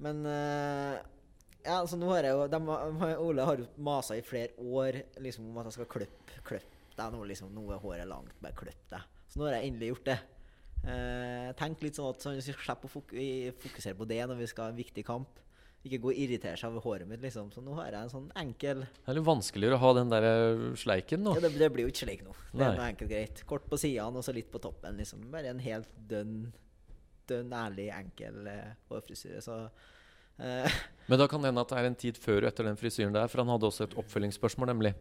Men 0.00 0.24
uh, 0.26 0.96
ja, 1.60 1.76
altså 1.76 1.98
nå 2.00 2.08
har 2.14 2.24
jeg 2.24 2.32
jo 2.32 2.46
de, 2.48 2.60
Ole 3.20 3.44
har 3.44 3.60
jo 3.60 3.66
masa 3.84 4.16
i 4.16 4.24
flere 4.24 4.54
år 4.58 5.02
liksom, 5.20 5.50
om 5.50 5.58
at 5.60 5.68
jeg 5.70 5.78
skal 5.78 5.90
klippe 5.92 6.42
klipp 6.48 6.76
deg 6.96 7.12
nå. 7.14 7.22
Liksom, 7.28 7.52
nå 7.54 7.66
er 7.74 7.82
håret 7.82 8.08
langt, 8.08 8.32
bare 8.42 8.56
klipp 8.56 8.86
deg. 8.92 9.04
Så 9.30 9.40
nå 9.40 9.46
har 9.48 9.58
jeg 9.58 9.70
endelig 9.70 9.92
gjort 9.94 10.08
det. 10.10 10.18
Uh, 10.80 11.50
tenk 11.60 11.82
litt 11.84 11.98
sånn 12.00 12.08
at 12.08 12.24
så 12.24 12.32
vi 12.32 12.40
slipper 12.46 12.88
å 12.88 12.92
fok 12.94 13.12
fokusere 13.60 13.98
på 13.98 14.08
det 14.08 14.22
når 14.24 14.40
vi 14.40 14.48
skal 14.48 14.68
ha 14.68 14.72
en 14.72 14.80
viktig 14.80 15.04
kamp. 15.06 15.40
Ikke 15.80 15.96
gå 16.02 16.10
og 16.12 16.18
irritere 16.20 16.58
seg 16.60 16.74
over 16.74 16.82
håret 16.84 17.08
mitt, 17.08 17.22
liksom. 17.24 17.46
Så 17.54 17.62
nå 17.64 17.72
har 17.78 17.86
jeg 17.88 18.02
en 18.04 18.10
sånn 18.12 18.26
enkel 18.36 18.82
Det 18.84 19.08
er 19.08 19.16
litt 19.16 19.24
vanskeligere 19.24 19.78
å 19.78 19.80
ha 19.80 19.92
den 19.96 20.10
der 20.12 20.26
eh, 20.28 20.64
sleiken 20.76 21.22
nå. 21.24 21.32
ja, 21.38 21.44
det, 21.46 21.54
det 21.56 21.70
blir 21.72 21.86
jo 21.86 21.92
ikke 21.94 22.02
sleik 22.04 22.24
nå. 22.26 22.34
Det 22.50 22.60
Nei. 22.60 22.66
er 22.66 22.76
noe 22.82 22.88
enkelt 22.90 23.10
greit. 23.14 23.40
Kort 23.48 23.64
på 23.70 23.78
sidene 23.80 24.20
og 24.20 24.26
så 24.26 24.34
litt 24.36 24.50
på 24.52 24.60
toppen. 24.60 24.98
liksom. 25.00 25.22
Bare 25.32 25.54
en 25.54 25.62
helt 25.64 25.88
dønn, 26.10 26.50
dønn 27.30 27.54
ærlig, 27.56 27.88
enkel 27.96 28.50
eh, 28.52 28.74
hårfrisyre. 28.92 29.40
Så 29.46 29.56
eh, 30.36 30.78
Men 31.08 31.22
da 31.22 31.30
kan 31.32 31.40
det 31.40 31.48
hende 31.54 31.64
at 31.64 31.72
det 31.72 31.80
er 31.80 31.88
en 31.88 31.98
tid 32.04 32.20
før 32.20 32.42
og 32.44 32.50
etter 32.52 32.68
den 32.68 32.76
frisyren 32.78 33.16
der. 33.16 33.32
For 33.32 33.40
han 33.40 33.48
hadde 33.54 33.70
også 33.72 33.88
et 33.88 33.96
oppfølgingsspørsmål, 34.04 34.74
nemlig. 34.74 34.92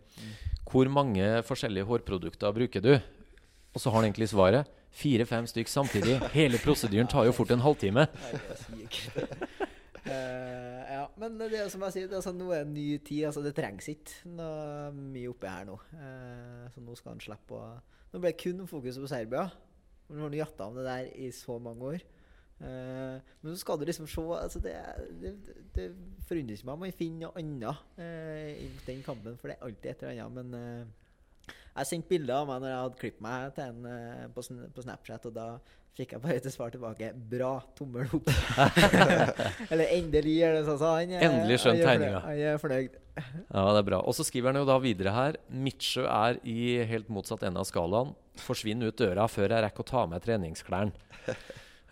Hvor 0.72 0.88
mange 0.96 1.28
forskjellige 1.44 1.90
hårprodukter 1.92 2.56
bruker 2.56 2.88
du? 2.88 2.94
Og 3.76 3.84
så 3.84 3.92
har 3.92 4.00
han 4.00 4.08
egentlig 4.08 4.32
svaret. 4.32 4.72
Fire-fem 4.96 5.46
stykk 5.46 5.70
samtidig. 5.70 6.16
Hele 6.34 6.58
prosedyren 6.64 7.12
tar 7.12 7.28
jo 7.28 7.36
fort 7.36 7.52
en 7.54 7.62
halvtime. 7.62 8.08
Eh, 10.10 10.94
ja, 10.94 11.06
men 11.22 11.38
det 11.40 11.50
er 11.54 11.72
som 11.72 11.84
jeg 11.86 11.96
sier, 11.96 12.10
er 12.10 12.20
altså, 12.20 12.34
nå 12.36 12.50
er 12.52 12.64
det 12.64 12.68
en 12.68 12.76
ny 12.76 12.86
tid. 12.98 13.26
altså 13.30 13.44
Det 13.46 13.56
trengs 13.58 13.90
ikke 13.92 14.32
noe 14.34 14.92
mye 14.96 15.32
oppi 15.32 15.50
her 15.52 15.68
nå. 15.70 15.80
Uh, 15.94 16.68
så 16.74 16.84
nå 16.84 16.96
skal 16.98 17.16
han 17.16 17.24
slippe 17.24 17.58
å 17.58 17.72
Nå 18.10 18.18
ble 18.18 18.32
det 18.32 18.42
kun 18.42 18.64
fokuset 18.66 19.04
på 19.04 19.10
Serbia. 19.12 19.44
Nå 20.10 20.18
har 20.18 20.32
han 20.32 20.40
jatta 20.40 20.66
om 20.66 20.80
det 20.80 20.88
der 20.88 21.12
i 21.22 21.28
så 21.36 21.60
mange 21.62 21.92
år. 21.92 22.06
Uh, 22.60 23.20
men 23.42 23.52
så 23.54 23.60
skal 23.62 23.78
du 23.78 23.86
liksom 23.86 24.08
se 24.10 24.24
altså 24.36 24.60
det, 24.64 24.74
det, 25.22 25.36
det 25.76 25.86
forundrer 26.28 26.58
ikke 26.58 26.68
meg 26.68 26.74
om 26.74 26.82
man 26.84 26.98
finner 26.98 27.28
noe 27.28 27.44
annet 27.44 28.66
i 28.66 28.72
den 28.88 29.06
kampen, 29.06 29.38
for 29.38 29.52
det 29.52 29.60
er 29.60 29.68
alltid 29.68 29.92
et 29.92 30.08
eller 30.08 30.24
annet. 30.26 30.50
Men 30.50 31.54
jeg 31.76 31.92
sendte 31.92 32.10
bilder 32.10 32.42
av 32.42 32.50
meg 32.50 32.64
når 32.64 32.74
jeg 32.74 32.82
hadde 32.82 33.02
klippet 33.04 33.24
meg 33.28 33.54
til 33.56 33.70
en 33.70 34.34
på, 34.34 34.48
på 34.74 34.88
Snapchat, 34.88 35.30
og 35.30 35.38
da 35.38 35.48
fikk 35.98 36.16
jeg 36.16 36.24
bare 36.24 36.40
til 36.44 36.54
svar 36.54 36.72
tilbake 36.74 37.12
'bra, 37.14 37.52
tommel 37.78 38.08
opp'. 38.16 38.32
Eller 39.72 39.86
'endelig', 39.96 40.40
er 40.46 40.58
det 40.58 40.66
sånn. 40.68 40.80
Så 40.80 40.92
han, 40.96 41.14
Endelig 41.20 41.60
skjønt 41.64 41.84
tegninga. 41.84 42.22
Han 42.26 42.44
er 42.52 42.60
fornøyd. 42.62 42.98
Ja, 43.20 43.64
det 43.74 43.82
er 43.82 43.88
bra. 43.90 44.02
Og 44.08 44.16
så 44.16 44.26
skriver 44.28 44.54
han 44.54 44.62
jo 44.62 44.68
da 44.70 44.78
videre 44.84 45.14
her. 45.16 45.40
Midtsjø 45.52 46.06
er 46.08 46.40
i 46.48 46.80
helt 46.88 47.10
motsatt 47.12 47.44
ende 47.48 47.62
av 47.62 47.68
skalaen. 47.68 48.14
Forsvinn 48.40 48.86
ut 48.86 49.00
døra 49.00 49.28
før 49.28 49.50
jeg 49.50 49.66
rekker 49.66 49.84
å 49.84 49.90
ta 49.90 50.06
med 50.08 50.24
treningsklærne. 50.24 50.94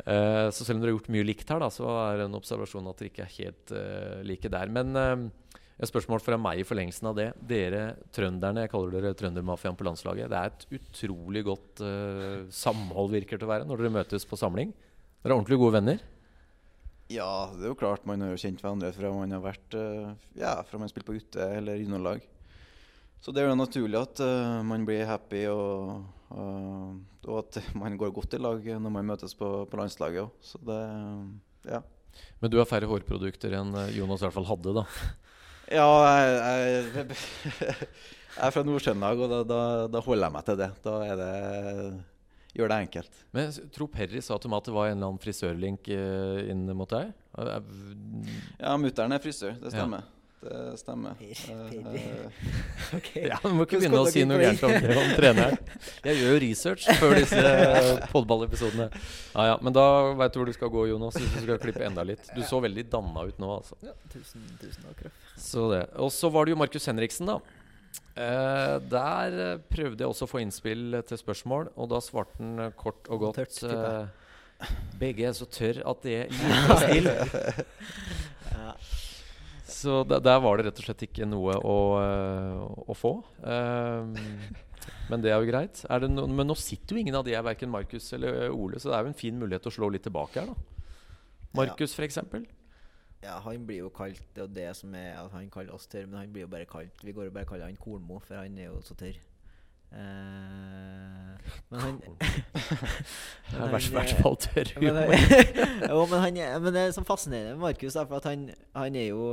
uh, 0.08 0.48
så 0.56 0.62
selv 0.64 0.78
om 0.78 0.86
dere 0.86 0.94
har 0.94 0.98
gjort 1.00 1.12
mye 1.18 1.28
likt 1.28 1.52
her, 1.52 1.60
da, 1.64 1.72
så 1.74 1.90
er 2.06 2.22
det 2.22 2.30
en 2.30 2.40
observasjon 2.40 2.88
at 2.88 3.02
dere 3.02 3.12
ikke 3.12 3.26
er 3.26 3.36
helt 3.42 3.76
uh, 3.76 4.22
like 4.28 4.54
der. 4.54 4.72
Men 4.72 4.96
eh, 4.96 5.28
et 5.78 5.90
spørsmål 5.92 6.22
fra 6.26 6.38
meg 6.42 6.62
i 6.62 6.66
forlengelsen 6.66 7.06
av 7.12 7.18
det. 7.20 7.28
Dere 7.46 7.82
trønderne, 8.16 8.63
jeg 8.66 8.72
kaller 8.72 8.96
dere 8.96 9.18
trøndermafiaen 9.18 9.78
på 9.78 9.86
landslaget. 9.86 10.30
Det 10.32 10.38
er 10.40 10.50
et 10.50 10.63
utrolig 10.80 11.44
godt 11.46 11.84
uh, 11.86 12.48
samhold, 12.50 13.12
virker 13.13 13.38
til 13.38 13.46
å 13.46 13.52
være, 13.52 13.68
når 13.70 13.84
dere 13.84 13.94
møtes 14.00 14.26
på 14.26 14.40
samling. 14.42 14.72
Dere 15.22 15.36
er 15.36 15.36
ordentlig 15.36 15.60
gode 15.62 15.76
venner. 15.78 16.02
Ja, 17.13 17.30
det 17.54 17.68
er 17.68 17.72
jo 17.72 17.78
klart 17.80 18.08
man 18.10 18.26
har 18.26 18.34
jo 18.34 18.40
kjent 18.42 18.63
hverandre 18.63 18.90
fra 18.96 19.12
man 19.13 19.36
har 19.36 19.44
vært 19.44 19.78
uh, 19.78 20.16
Ja, 20.36 20.56
fra 20.68 20.82
man 20.82 20.90
spilte 20.90 21.12
på 21.12 21.20
ute 21.22 21.46
eller 21.60 21.78
juniorlag. 21.78 22.26
Så 23.22 23.34
det 23.34 23.44
er 23.44 23.52
jo 23.52 23.60
naturlig 23.60 24.02
at 24.02 24.24
uh, 24.26 24.66
man 24.66 24.82
blir 24.88 25.06
happy 25.06 25.44
og, 25.52 26.02
og, 26.34 27.38
at 27.38 27.62
man 27.84 28.02
går 28.02 28.18
godt 28.18 28.34
i 28.34 28.42
lag 28.42 28.66
når 28.66 28.96
man 28.98 29.13
møtes 29.13 29.38
på, 29.38 29.52
på 29.70 29.82
landslaget 29.84 30.26
òg. 30.26 30.34
Så 30.42 30.63
det 30.66 30.82
Ja. 31.70 31.86
Men 32.42 32.50
du 32.50 32.58
har 32.58 32.66
færre 32.66 32.90
hårprodukter 32.90 33.54
enn 33.54 33.76
Jonas 33.94 34.24
i 34.24 34.26
hvert 34.26 34.34
fall 34.34 34.48
hadde, 34.50 34.74
da. 34.74 34.86
Ja, 35.73 35.88
jeg, 36.08 36.84
jeg, 36.95 37.17
jeg 38.38 38.43
er 38.47 38.53
fra 38.56 38.63
Nord-Trøndelag, 38.63 39.23
og 39.25 39.34
da, 39.34 39.39
da, 39.47 39.62
da 39.91 40.03
holder 40.06 40.30
jeg 40.30 40.36
meg 40.38 40.45
til 40.47 40.62
det. 40.62 40.69
Da 40.86 40.99
er 41.08 41.17
det 41.19 41.34
Gjør 42.58 42.71
det 42.71 42.77
enkelt. 42.88 43.17
Men 43.36 43.51
jeg 43.51 43.67
tror 43.75 43.89
Perry 43.93 44.21
sa 44.25 44.38
til 44.41 44.49
meg 44.49 44.63
at 44.63 44.69
det 44.69 44.73
var 44.73 44.88
en 44.89 44.95
eller 44.95 45.12
annen 45.12 45.21
frisørlink 45.21 45.89
eh, 45.93 46.47
inn 46.49 46.63
mot 46.73 46.89
deg. 46.89 47.12
Ja, 48.58 48.71
mutter'n 48.82 49.13
er 49.13 49.21
frisør. 49.21 49.60
Det 49.62 49.75
Ja. 49.77 49.86
Det 50.38 50.78
stemmer. 50.80 51.15
Per- 51.17 51.93
Eh, 51.97 52.95
Ok. 52.95 53.08
Ja, 53.15 53.39
Du 53.41 53.50
må 53.58 53.65
ikke 53.65 53.80
begynne 53.82 54.00
å 54.04 54.10
si 54.12 54.21
noe 54.30 54.38
gærent 54.39 54.62
om, 54.67 54.76
om 55.02 55.10
treneren. 55.17 55.58
Jeg 56.08 56.19
gjør 56.21 56.30
jo 56.36 56.41
research 56.43 56.86
før 57.00 57.15
disse 57.17 57.41
podballepisodene. 58.13 58.86
Ja, 59.34 59.45
ja, 59.50 59.56
Men 59.65 59.73
da 59.76 59.86
veit 60.19 60.36
du 60.36 60.39
hvor 60.39 60.47
du 60.52 60.54
skal 60.56 60.69
gå, 60.71 60.86
Jonas, 60.91 61.17
hvis 61.17 61.34
du 61.34 61.41
skal 61.47 61.60
klippe 61.63 61.84
enda 61.88 62.06
litt. 62.08 62.30
Du 62.38 62.43
så 62.47 62.62
veldig 62.63 62.86
danna 62.93 63.26
ut 63.28 63.41
nå, 63.41 63.50
altså. 63.60 63.80
Ja, 63.84 63.95
tusen, 64.13 64.45
tusen 64.62 64.86
takk. 64.91 65.08
Så 65.41 65.65
det. 65.73 65.82
Og 66.06 66.13
så 66.15 66.30
var 66.34 66.45
det 66.47 66.54
jo 66.56 66.60
Markus 66.62 66.86
Henriksen, 66.88 67.34
da. 67.34 67.39
Eh, 68.17 68.78
der 68.93 69.36
eh, 69.41 69.58
prøvde 69.73 70.04
jeg 70.06 70.10
også 70.13 70.26
å 70.28 70.32
få 70.32 70.39
innspill 70.45 71.00
eh, 71.00 71.04
til 71.08 71.19
spørsmål, 71.21 71.71
og 71.78 71.89
da 71.91 72.00
svarte 72.04 72.38
han 72.41 72.63
eh, 72.67 72.71
kort 72.78 73.10
og 73.13 73.26
godt 73.26 73.41
Tørt, 73.41 73.60
eh, 73.67 74.69
Begge 74.97 75.28
er 75.30 75.36
så 75.38 75.45
tørr 75.54 75.84
at 75.86 76.00
det 76.06 76.15
gir 76.30 76.56
meg 76.56 76.80
still. 76.86 77.12
Ja. 78.58 78.71
Så 79.67 80.03
der, 80.08 80.21
der 80.23 80.39
var 80.39 80.58
det 80.58 80.69
rett 80.69 80.80
og 80.80 80.86
slett 80.88 81.03
ikke 81.10 81.27
noe 81.27 81.58
å, 81.60 81.77
eh, 81.99 82.62
å 82.88 82.95
få. 82.95 83.17
Um, 83.43 84.13
men 85.12 85.23
det 85.23 85.34
er 85.34 85.41
jo 85.41 85.49
greit. 85.49 85.82
Er 85.91 86.08
no, 86.08 86.23
men 86.32 86.47
nå 86.47 86.56
sitter 86.60 86.95
jo 86.95 87.01
ingen 87.03 87.17
av 87.19 87.25
de 87.27 87.36
her, 87.36 87.43
verken 87.45 87.71
Markus 87.71 88.08
eller 88.15 88.45
eh, 88.45 88.53
Ole, 88.53 88.80
så 88.80 88.91
det 88.91 88.97
er 88.97 89.03
jo 89.03 89.12
en 89.12 89.19
fin 89.19 89.39
mulighet 89.39 89.67
å 89.67 89.73
slå 89.75 89.89
litt 89.91 90.06
tilbake 90.08 90.39
her, 90.39 90.53
da. 90.53 90.86
Markus, 91.58 91.95
for 91.95 92.06
eksempel. 92.06 92.45
ja, 93.23 93.39
han 93.41 93.63
blir 93.65 93.80
jo 93.80 93.88
kalt 93.89 94.19
Det 94.36 94.43
er 94.43 94.45
jo 94.45 94.53
det 94.53 94.67
som 94.77 94.93
er 94.93 95.15
at 95.17 95.32
han 95.34 95.49
kaller 95.49 95.73
oss 95.73 95.88
tørr, 95.89 96.06
men 96.06 96.19
han 96.19 96.34
blir 96.34 96.43
jo 96.43 96.51
bare 96.51 96.67
kalt 96.69 97.01
Vi 97.01 97.15
går 97.15 97.30
jo 97.30 97.34
bare 97.34 97.49
kaller 97.49 97.65
han 97.65 97.80
Kornmo, 97.82 98.19
for 98.19 98.38
han 98.38 98.58
er 98.60 98.69
jo 98.69 98.82
så 98.86 98.95
tørr. 98.99 99.17
Eh, 99.91 101.52
men 101.69 101.80
han 101.80 102.00
er 102.08 103.65
i 103.65 103.69
hvert 103.71 103.89
hvert 103.93 104.13
eh, 104.13 104.21
fall 104.21 104.38
tørr 104.43 104.71
humor. 104.76 105.13
jo, 105.91 106.02
men, 106.12 106.17
han, 106.23 106.39
er- 106.43 106.58
men 106.63 106.76
det 106.76 106.84
er 106.84 106.95
sånn 106.95 107.08
fascinerende 107.08 107.56
med 107.56 107.63
Markus, 107.69 107.95
da, 107.95 108.06
for 108.08 108.19
at 108.19 108.30
han, 108.30 108.47
han 108.76 108.97
er 109.00 109.10
jo 109.10 109.28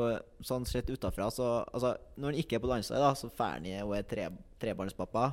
sånn 0.44 0.66
sett 0.68 0.90
utafra 0.90 1.30
så 1.34 1.48
altså, 1.66 1.94
Når 2.18 2.32
han 2.32 2.42
ikke 2.42 2.58
er 2.58 2.64
på 2.64 2.70
landslaget, 2.70 3.04
da, 3.04 3.12
så 3.18 3.30
drar 3.32 3.56
han 3.58 3.70
og 3.86 3.96
er 3.98 4.06
tre, 4.10 4.28
trebarnspappa 4.62 5.28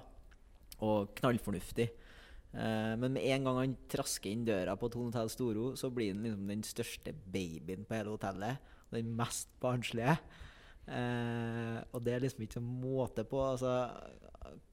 og 0.81 1.11
knallfornuftig. 1.19 1.91
Uh, 2.51 2.97
men 2.99 3.13
med 3.15 3.23
en 3.31 3.45
gang 3.47 3.59
han 3.61 3.75
trasker 3.91 4.31
inn 4.33 4.41
døra 4.47 4.73
på 4.75 4.89
Tone 4.91 5.11
Hotel 5.11 5.29
Storo, 5.31 5.67
så 5.79 5.91
blir 5.93 6.11
han 6.11 6.25
liksom 6.25 6.49
den 6.49 6.63
største 6.67 7.13
babyen 7.31 7.85
på 7.87 7.95
hele 7.95 8.15
hotellet. 8.15 8.71
Og 8.89 8.97
den 8.97 9.13
mest 9.15 9.53
barnslige. 9.61 10.17
Uh, 10.89 11.77
og 11.93 12.01
det 12.03 12.15
er 12.15 12.25
liksom 12.25 12.43
ikke 12.43 12.59
noen 12.59 12.81
måte 12.81 13.23
på 13.29 13.39
altså, 13.45 13.75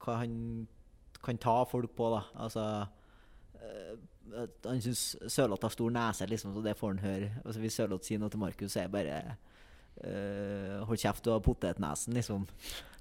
hva 0.03 0.19
han 0.21 0.33
kan 1.23 1.37
ta 1.41 1.57
folk 1.67 1.95
på, 1.95 2.09
da. 2.13 2.21
Altså 2.39 2.65
eh, 3.59 3.95
Han 4.65 4.81
syns 4.83 5.15
Sørloth 5.27 5.65
har 5.65 5.73
stor 5.73 5.93
nese, 5.93 6.27
liksom, 6.29 6.53
så 6.55 6.63
det 6.65 6.77
får 6.79 6.95
han 6.95 7.05
høre. 7.05 7.31
Altså, 7.43 7.59
hvis 7.63 7.79
Sørloth 7.79 8.07
sier 8.07 8.21
noe 8.21 8.31
til 8.31 8.43
Markus, 8.43 8.71
så 8.73 8.83
er 8.83 8.89
det 8.89 8.95
bare 8.95 9.17
eh, 10.03 10.77
Hold 10.87 11.01
kjeft, 11.01 11.25
du 11.25 11.33
har 11.33 11.43
potetnesen, 11.43 12.15
liksom. 12.17 12.47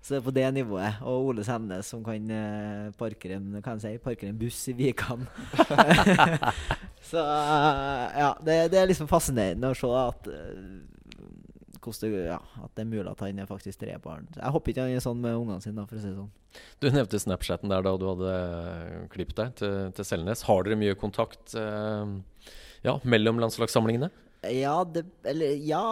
Så 0.03 0.15
det 0.15 0.19
er 0.21 0.25
på 0.25 0.31
det 0.31 0.47
nivået. 0.55 1.01
Og 1.03 1.27
Ole 1.31 1.45
Sennes 1.45 1.87
som 1.91 2.05
kan 2.07 2.31
uh, 2.31 2.93
parkere, 2.99 3.37
en, 3.37 3.59
kan 3.63 3.81
si, 3.83 3.97
parkere 4.01 4.31
en 4.31 4.39
buss 4.39 4.61
i 4.71 4.75
Vikan. 4.79 5.27
så 7.11 7.25
uh, 7.25 8.05
ja, 8.15 8.31
det, 8.47 8.57
det 8.73 8.79
er 8.81 8.89
liksom 8.89 9.11
fascinerende 9.11 9.73
å 9.73 9.77
se 9.77 9.91
at 9.99 10.31
eh, 10.33 10.63
hvordan 11.83 12.13
det, 12.15 12.25
ja, 12.27 12.39
at 12.65 12.73
det 12.77 12.85
er 12.85 12.91
mulig 12.91 13.11
at 13.11 13.23
han 13.25 13.41
er 13.43 13.49
faktisk 13.49 13.81
tre 13.81 13.97
barn. 14.03 14.29
Jeg 14.35 14.55
håper 14.55 14.73
ikke 14.73 14.87
han 14.87 14.97
er 14.97 15.05
sånn 15.05 15.21
med 15.23 15.37
ungene 15.39 15.65
sine, 15.65 15.85
for 15.89 15.99
å 15.99 16.03
si 16.03 16.11
det 16.11 16.19
sånn. 16.19 16.31
Du 16.81 16.89
nevnte 16.91 17.21
Snapchaten 17.23 17.73
der 17.73 17.85
da 17.85 17.95
du 18.01 18.07
hadde 18.09 18.33
klippet 19.13 19.39
deg 19.41 19.57
til, 19.61 19.77
til 19.97 20.09
Selnes. 20.09 20.45
Har 20.49 20.65
dere 20.67 20.79
mye 20.81 20.97
kontakt 20.99 21.55
eh, 21.59 22.15
ja, 22.87 22.97
mellom 23.05 23.41
landslagssamlingene? 23.43 24.11
Ja, 24.55 24.85
det 24.87 25.03
Eller 25.27 25.57
ja 25.67 25.83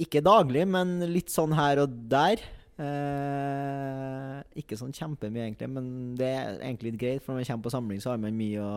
Ikke 0.00 0.22
daglig, 0.24 0.64
men 0.68 0.98
litt 1.12 1.32
sånn 1.32 1.54
her 1.56 1.82
og 1.84 1.92
der. 2.10 2.40
Eh, 2.76 4.40
ikke 4.60 4.76
sånn 4.76 4.92
kjempemye, 4.92 5.46
egentlig, 5.46 5.68
men 5.72 5.86
det 6.18 6.28
er 6.28 6.58
egentlig 6.58 6.92
litt 6.92 7.00
greit. 7.00 7.22
For 7.24 7.32
når 7.32 7.40
man 7.40 7.48
kommer 7.50 7.68
på 7.68 7.76
samling, 7.76 8.02
så 8.04 8.12
har 8.12 8.20
man 8.20 8.36
mye 8.36 8.64
å, 8.64 8.74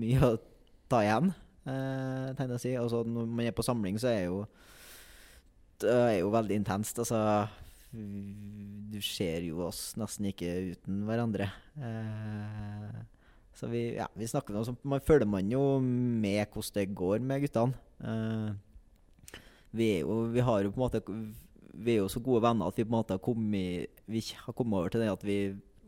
mye 0.00 0.30
å 0.30 0.38
ta 0.88 1.02
igjen, 1.04 1.34
eh, 1.68 2.56
si. 2.62 2.72
Og 2.80 2.88
så 2.92 3.02
når 3.04 3.28
man 3.28 3.48
er 3.48 3.56
på 3.56 3.66
samling, 3.66 4.00
så 4.00 4.08
er 4.12 4.24
jo 4.30 4.46
er 5.84 6.20
jo 6.20 6.32
veldig 6.32 6.60
intenst. 6.60 6.98
Altså 7.02 7.48
Du 7.92 8.98
ser 9.04 9.44
jo 9.46 9.64
oss 9.66 9.96
nesten 10.00 10.30
ikke 10.30 10.50
uten 10.72 11.04
hverandre. 11.08 11.50
Eh, 11.76 12.96
så 13.56 13.70
vi, 13.72 13.82
ja, 13.96 14.08
vi 14.16 14.28
snakker 14.28 14.56
noe 14.56 14.66
sånt. 14.68 14.82
Man 14.84 15.04
følger 15.04 15.28
man 15.28 15.48
jo 15.52 15.78
med 15.82 16.44
hvordan 16.52 16.76
det 16.76 16.96
går 16.96 17.24
med 17.24 17.46
guttene. 17.46 17.76
Eh, 18.04 18.50
vi, 19.76 19.90
er 19.98 20.02
jo, 20.04 20.20
vi 20.32 20.44
har 20.44 20.64
jo 20.64 20.72
på 20.72 20.80
en 20.80 20.84
måte 20.84 21.00
Vi 21.76 21.94
er 21.94 22.02
jo 22.02 22.10
så 22.12 22.20
gode 22.24 22.42
venner 22.44 22.68
at 22.68 22.76
vi 22.76 22.84
på 22.84 22.92
en 22.92 22.98
måte 22.98 23.16
har 23.16 23.24
kommet, 23.24 24.02
vi 24.08 24.22
har 24.32 24.56
kommet 24.56 24.78
over 24.78 24.92
til 24.92 25.02
det 25.04 25.12
at 25.12 25.24
vi 25.24 25.38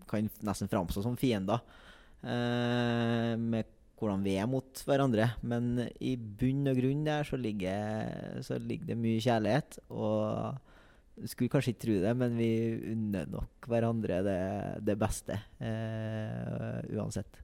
kan 0.09 0.29
nesten 0.45 0.71
framstå 0.73 1.05
som 1.05 1.17
fiender. 1.21 1.61
Eh, 2.25 3.28
er 4.37 4.49
mot 4.51 4.83
hverandre. 4.85 5.31
Men 5.41 5.89
i 6.05 6.15
bunn 6.17 6.69
og 6.69 6.79
grunn 6.81 7.05
der 7.07 7.27
så 7.29 7.39
ligger, 7.41 8.43
så 8.45 8.59
ligger 8.61 8.93
det 8.93 8.99
mye 9.01 9.23
kjærlighet. 9.25 9.81
Og 9.89 11.27
skulle 11.27 11.51
kanskje 11.53 11.75
ikke 11.75 11.85
tro 11.87 11.99
det, 12.05 12.15
men 12.19 12.39
vi 12.39 12.53
unner 12.93 13.29
nok 13.33 13.69
hverandre 13.71 14.23
det, 14.27 14.41
det 14.87 14.97
beste. 15.01 15.39
Eh, 15.59 16.81
uansett. 16.95 17.41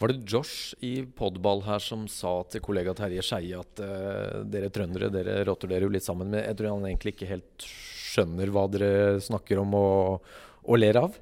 Var 0.00 0.12
det 0.12 0.30
Josh 0.30 0.76
i 0.86 1.02
podball 1.04 1.64
her 1.66 1.82
som 1.82 2.06
sa 2.08 2.38
til 2.48 2.62
kollega 2.64 2.94
Terje 2.96 3.24
Skeie 3.26 3.58
at 3.58 3.82
eh, 3.84 4.36
dere 4.48 4.70
trøndere 4.72 5.10
dere 5.12 5.40
rotter 5.48 5.72
dere 5.72 5.88
jo 5.88 5.92
litt 5.92 6.06
sammen 6.06 6.30
med 6.32 6.46
Jeg 6.46 6.56
tror 6.56 6.76
han 6.76 6.86
egentlig 6.88 7.16
ikke 7.16 7.28
helt 7.28 7.66
skjønner 7.66 8.52
hva 8.54 8.64
dere 8.70 9.18
snakker 9.22 9.60
om 9.60 9.74
og, 9.76 10.30
og 10.64 10.80
ler 10.80 11.00
av. 11.02 11.18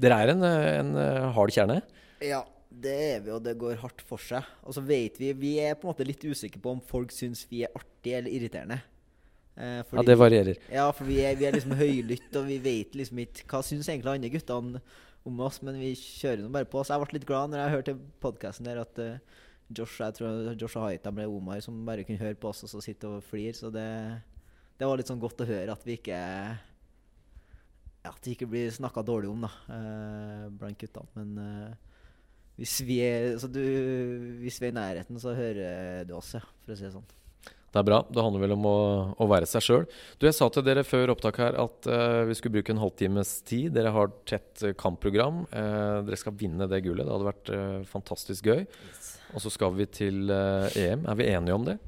Dere 0.00 0.22
er 0.22 0.32
en, 0.32 0.46
en 0.46 0.96
eh, 1.02 1.28
hard 1.36 1.52
kjerne. 1.54 1.82
Ja, 2.22 2.44
det 2.82 2.94
er 2.94 3.20
vi, 3.24 3.32
og 3.34 3.42
det 3.44 3.56
går 3.60 3.80
hardt 3.82 4.02
for 4.06 4.22
seg. 4.22 4.46
Og 4.64 4.76
så 4.76 4.82
vet 4.86 5.18
vi 5.20 5.32
Vi 5.36 5.52
er 5.60 5.76
på 5.76 5.86
en 5.86 5.92
måte 5.92 6.06
litt 6.06 6.24
usikre 6.24 6.62
på 6.62 6.72
om 6.72 6.80
folk 6.84 7.12
syns 7.14 7.44
vi 7.50 7.64
er 7.66 7.74
artige 7.76 8.18
eller 8.20 8.32
irriterende. 8.32 8.80
Eh, 9.56 9.82
Ja, 9.92 10.02
det 10.06 10.18
varierer. 10.18 10.60
Ja, 10.72 10.90
for 10.96 11.04
vi 11.08 11.20
er, 11.20 11.36
vi 11.36 11.46
er 11.48 11.52
liksom 11.56 11.76
høylytte, 11.76 12.40
og 12.40 12.48
vi 12.48 12.58
vet 12.62 12.96
liksom 12.96 13.20
ikke 13.26 13.46
Hva 13.50 13.62
syns 13.66 13.88
egentlig 13.88 14.14
andre 14.14 14.32
guttene 14.32 14.82
om 15.24 15.40
oss, 15.44 15.60
men 15.62 15.78
vi 15.78 15.92
kjører 15.94 16.42
nå 16.42 16.50
bare 16.50 16.66
på. 16.66 16.82
Så 16.82 16.94
jeg 16.96 17.04
ble 17.04 17.18
litt 17.18 17.28
glad 17.28 17.52
når 17.52 17.62
jeg 17.62 17.74
hørte 17.76 17.98
podkasten 18.24 18.66
der 18.66 18.80
at 18.82 18.98
uh, 18.98 19.38
Josh 19.72 20.00
jeg 20.02 20.16
tror 20.18 20.56
Josh 20.58 20.76
og 20.76 20.88
Haita 20.88 21.12
ble 21.14 21.28
Omar 21.30 21.60
som 21.64 21.78
bare 21.86 22.04
kunne 22.04 22.20
høre 22.20 22.38
på 22.40 22.50
oss 22.50 22.64
og 22.66 22.72
så 22.72 22.82
sitte 22.82 23.08
og 23.08 23.22
flire. 23.24 23.54
Så 23.54 23.70
det, 23.72 23.86
det 24.78 24.88
var 24.88 24.98
litt 24.98 25.10
sånn 25.12 25.22
godt 25.22 25.44
å 25.44 25.48
høre 25.48 25.72
at 25.76 25.86
vi 25.86 25.96
ikke 26.00 26.18
at 28.02 28.18
det 28.24 28.34
ikke 28.34 28.48
blir 28.50 28.72
snakka 28.74 29.04
dårlig 29.06 29.30
om 29.30 29.44
da 29.44 29.50
eh, 29.70 30.46
blant 30.58 30.78
guttene. 30.80 31.12
Men 31.14 31.38
eh, 31.38 31.91
hvis, 32.62 32.76
vi 32.86 33.00
er, 33.02 33.32
så 33.42 33.50
du, 33.50 33.62
hvis 34.42 34.60
vi 34.62 34.68
er 34.68 34.72
i 34.72 34.78
nærheten, 34.78 35.18
så 35.20 35.34
hører 35.36 36.06
du 36.06 36.14
oss, 36.16 36.36
ja, 36.38 36.44
for 36.62 36.74
å 36.74 36.78
si 36.78 36.86
det 36.86 36.94
sånn. 36.94 37.10
Det 37.72 37.80
er 37.80 37.86
bra. 37.88 38.02
Det 38.04 38.20
handler 38.20 38.42
vel 38.44 38.52
om 38.52 38.66
å, 38.68 38.78
å 39.16 39.26
være 39.30 39.48
seg 39.48 39.64
sjøl. 39.64 39.84
Du, 40.20 40.26
jeg 40.26 40.36
sa 40.36 40.50
til 40.52 40.64
dere 40.66 40.84
før 40.84 41.14
opptak 41.14 41.38
her 41.40 41.56
at 41.56 41.88
uh, 41.88 42.20
vi 42.28 42.36
skulle 42.36 42.58
bruke 42.58 42.74
en 42.74 42.82
halvtimes 42.82 43.38
tid. 43.48 43.70
Dere 43.72 43.94
har 43.94 44.12
tett 44.28 44.60
eh, 44.60 44.74
kampprogram. 44.76 45.46
Uh, 45.48 46.04
dere 46.04 46.20
skal 46.20 46.36
vinne 46.36 46.68
det 46.68 46.82
gullet. 46.84 47.08
Det 47.08 47.16
hadde 47.16 47.30
vært 47.30 47.52
uh, 47.56 47.80
fantastisk 47.88 48.50
gøy. 48.52 48.66
Og 49.32 49.40
så 49.40 49.54
skal 49.54 49.72
vi 49.78 49.88
til 49.88 50.28
EM. 50.28 51.08
Er 51.08 51.16
vi 51.16 51.30
enige 51.32 51.56
om 51.56 51.64
det? 51.64 51.78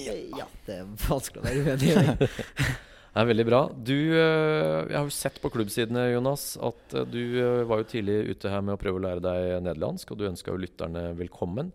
Ja, 0.00 0.48
det 0.64 0.80
er 0.80 0.92
vanskelig 1.04 1.42
å 1.42 1.48
være 1.50 1.76
uenig 1.76 1.92
i. 1.92 2.72
det. 3.18 3.24
Er 3.24 3.30
veldig 3.32 3.46
bra. 3.48 3.60
Du, 3.74 3.96
eh, 4.14 4.86
jeg 4.86 4.96
har 4.96 5.06
jo 5.06 5.14
sett 5.14 5.40
på 5.42 5.50
klubbsidene 5.50 6.04
Jonas, 6.12 6.52
at 6.62 6.94
eh, 6.94 7.06
du 7.10 7.22
eh, 7.42 7.64
var 7.66 7.82
jo 7.82 7.88
tidlig 7.90 8.18
ute 8.30 8.52
her 8.52 8.62
med 8.62 8.76
å 8.76 8.80
prøve 8.80 9.00
å 9.00 9.04
lære 9.04 9.24
deg 9.24 9.64
nederlandsk, 9.66 10.12
og 10.12 10.20
du 10.20 10.28
ønska 10.28 10.54
jo 10.54 10.62
lytterne 10.62 11.08
velkommen. 11.18 11.72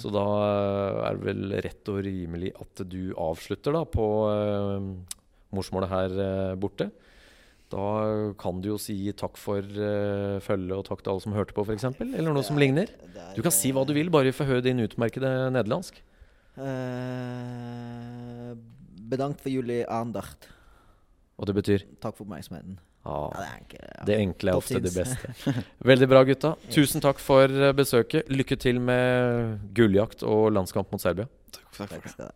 Så 0.00 0.08
da 0.14 0.24
er 1.04 1.18
det 1.18 1.26
vel 1.26 1.56
rett 1.66 1.90
og 1.92 1.98
rimelig 2.06 2.54
at 2.56 2.86
du 2.88 3.12
avslutter 3.20 3.74
da 3.76 3.82
på 3.84 4.06
morsmålet 5.54 5.90
her 5.90 6.14
borte. 6.56 6.88
Da 7.74 7.84
kan 8.40 8.62
du 8.62 8.70
jo 8.70 8.78
si 8.80 8.96
takk 9.18 9.38
for 9.40 9.60
uh, 9.60 10.38
følget 10.44 10.76
og 10.76 10.86
takk 10.86 11.02
til 11.02 11.12
alle 11.12 11.24
som 11.24 11.36
hørte 11.36 11.56
på, 11.56 11.64
f.eks. 11.66 11.86
Eller 12.04 12.32
noe 12.32 12.46
som 12.46 12.58
ligner. 12.60 12.90
Er, 13.10 13.32
Du 13.36 13.42
kan 13.44 13.54
si 13.54 13.72
hva 13.74 13.84
du 13.88 13.94
vil, 13.96 14.12
bare 14.14 14.34
få 14.36 14.46
høre 14.46 14.64
din 14.64 14.82
utmerkede 14.84 15.30
nederlandsk. 15.54 15.98
Uh, 16.54 18.54
bedankt 19.10 19.42
for 19.42 19.50
jullig 19.50 19.82
andacht. 19.90 20.46
Og 21.38 21.48
det 21.48 21.54
betyr 21.56 21.84
Takk 22.00 22.16
for 22.16 22.24
oppmerksomheten. 22.26 22.76
ja, 23.04 23.16
Ja, 23.34 23.40
det 23.40 23.46
er 23.48 23.58
ikke, 23.64 23.80
ja. 23.82 24.04
Det 24.08 24.18
enkle 24.22 24.52
er 24.52 24.60
ofte 24.60 24.80
det 24.80 24.92
beste. 24.94 25.54
Veldig 25.90 26.08
bra, 26.08 26.22
gutta. 26.24 26.54
Tusen 26.72 27.02
takk 27.04 27.18
for 27.20 27.50
eh, 27.50 27.72
besøket. 27.76 28.30
Lykke 28.32 28.56
til 28.56 28.80
med 28.80 29.58
gulljakt 29.76 30.22
og 30.22 30.52
landskamp 30.54 30.94
mot 30.94 31.02
Serbia. 31.02 31.26
Takk, 31.52 31.66
takk 31.76 31.90
for 31.90 31.98
Takk 32.14 32.16
det. 32.22 32.30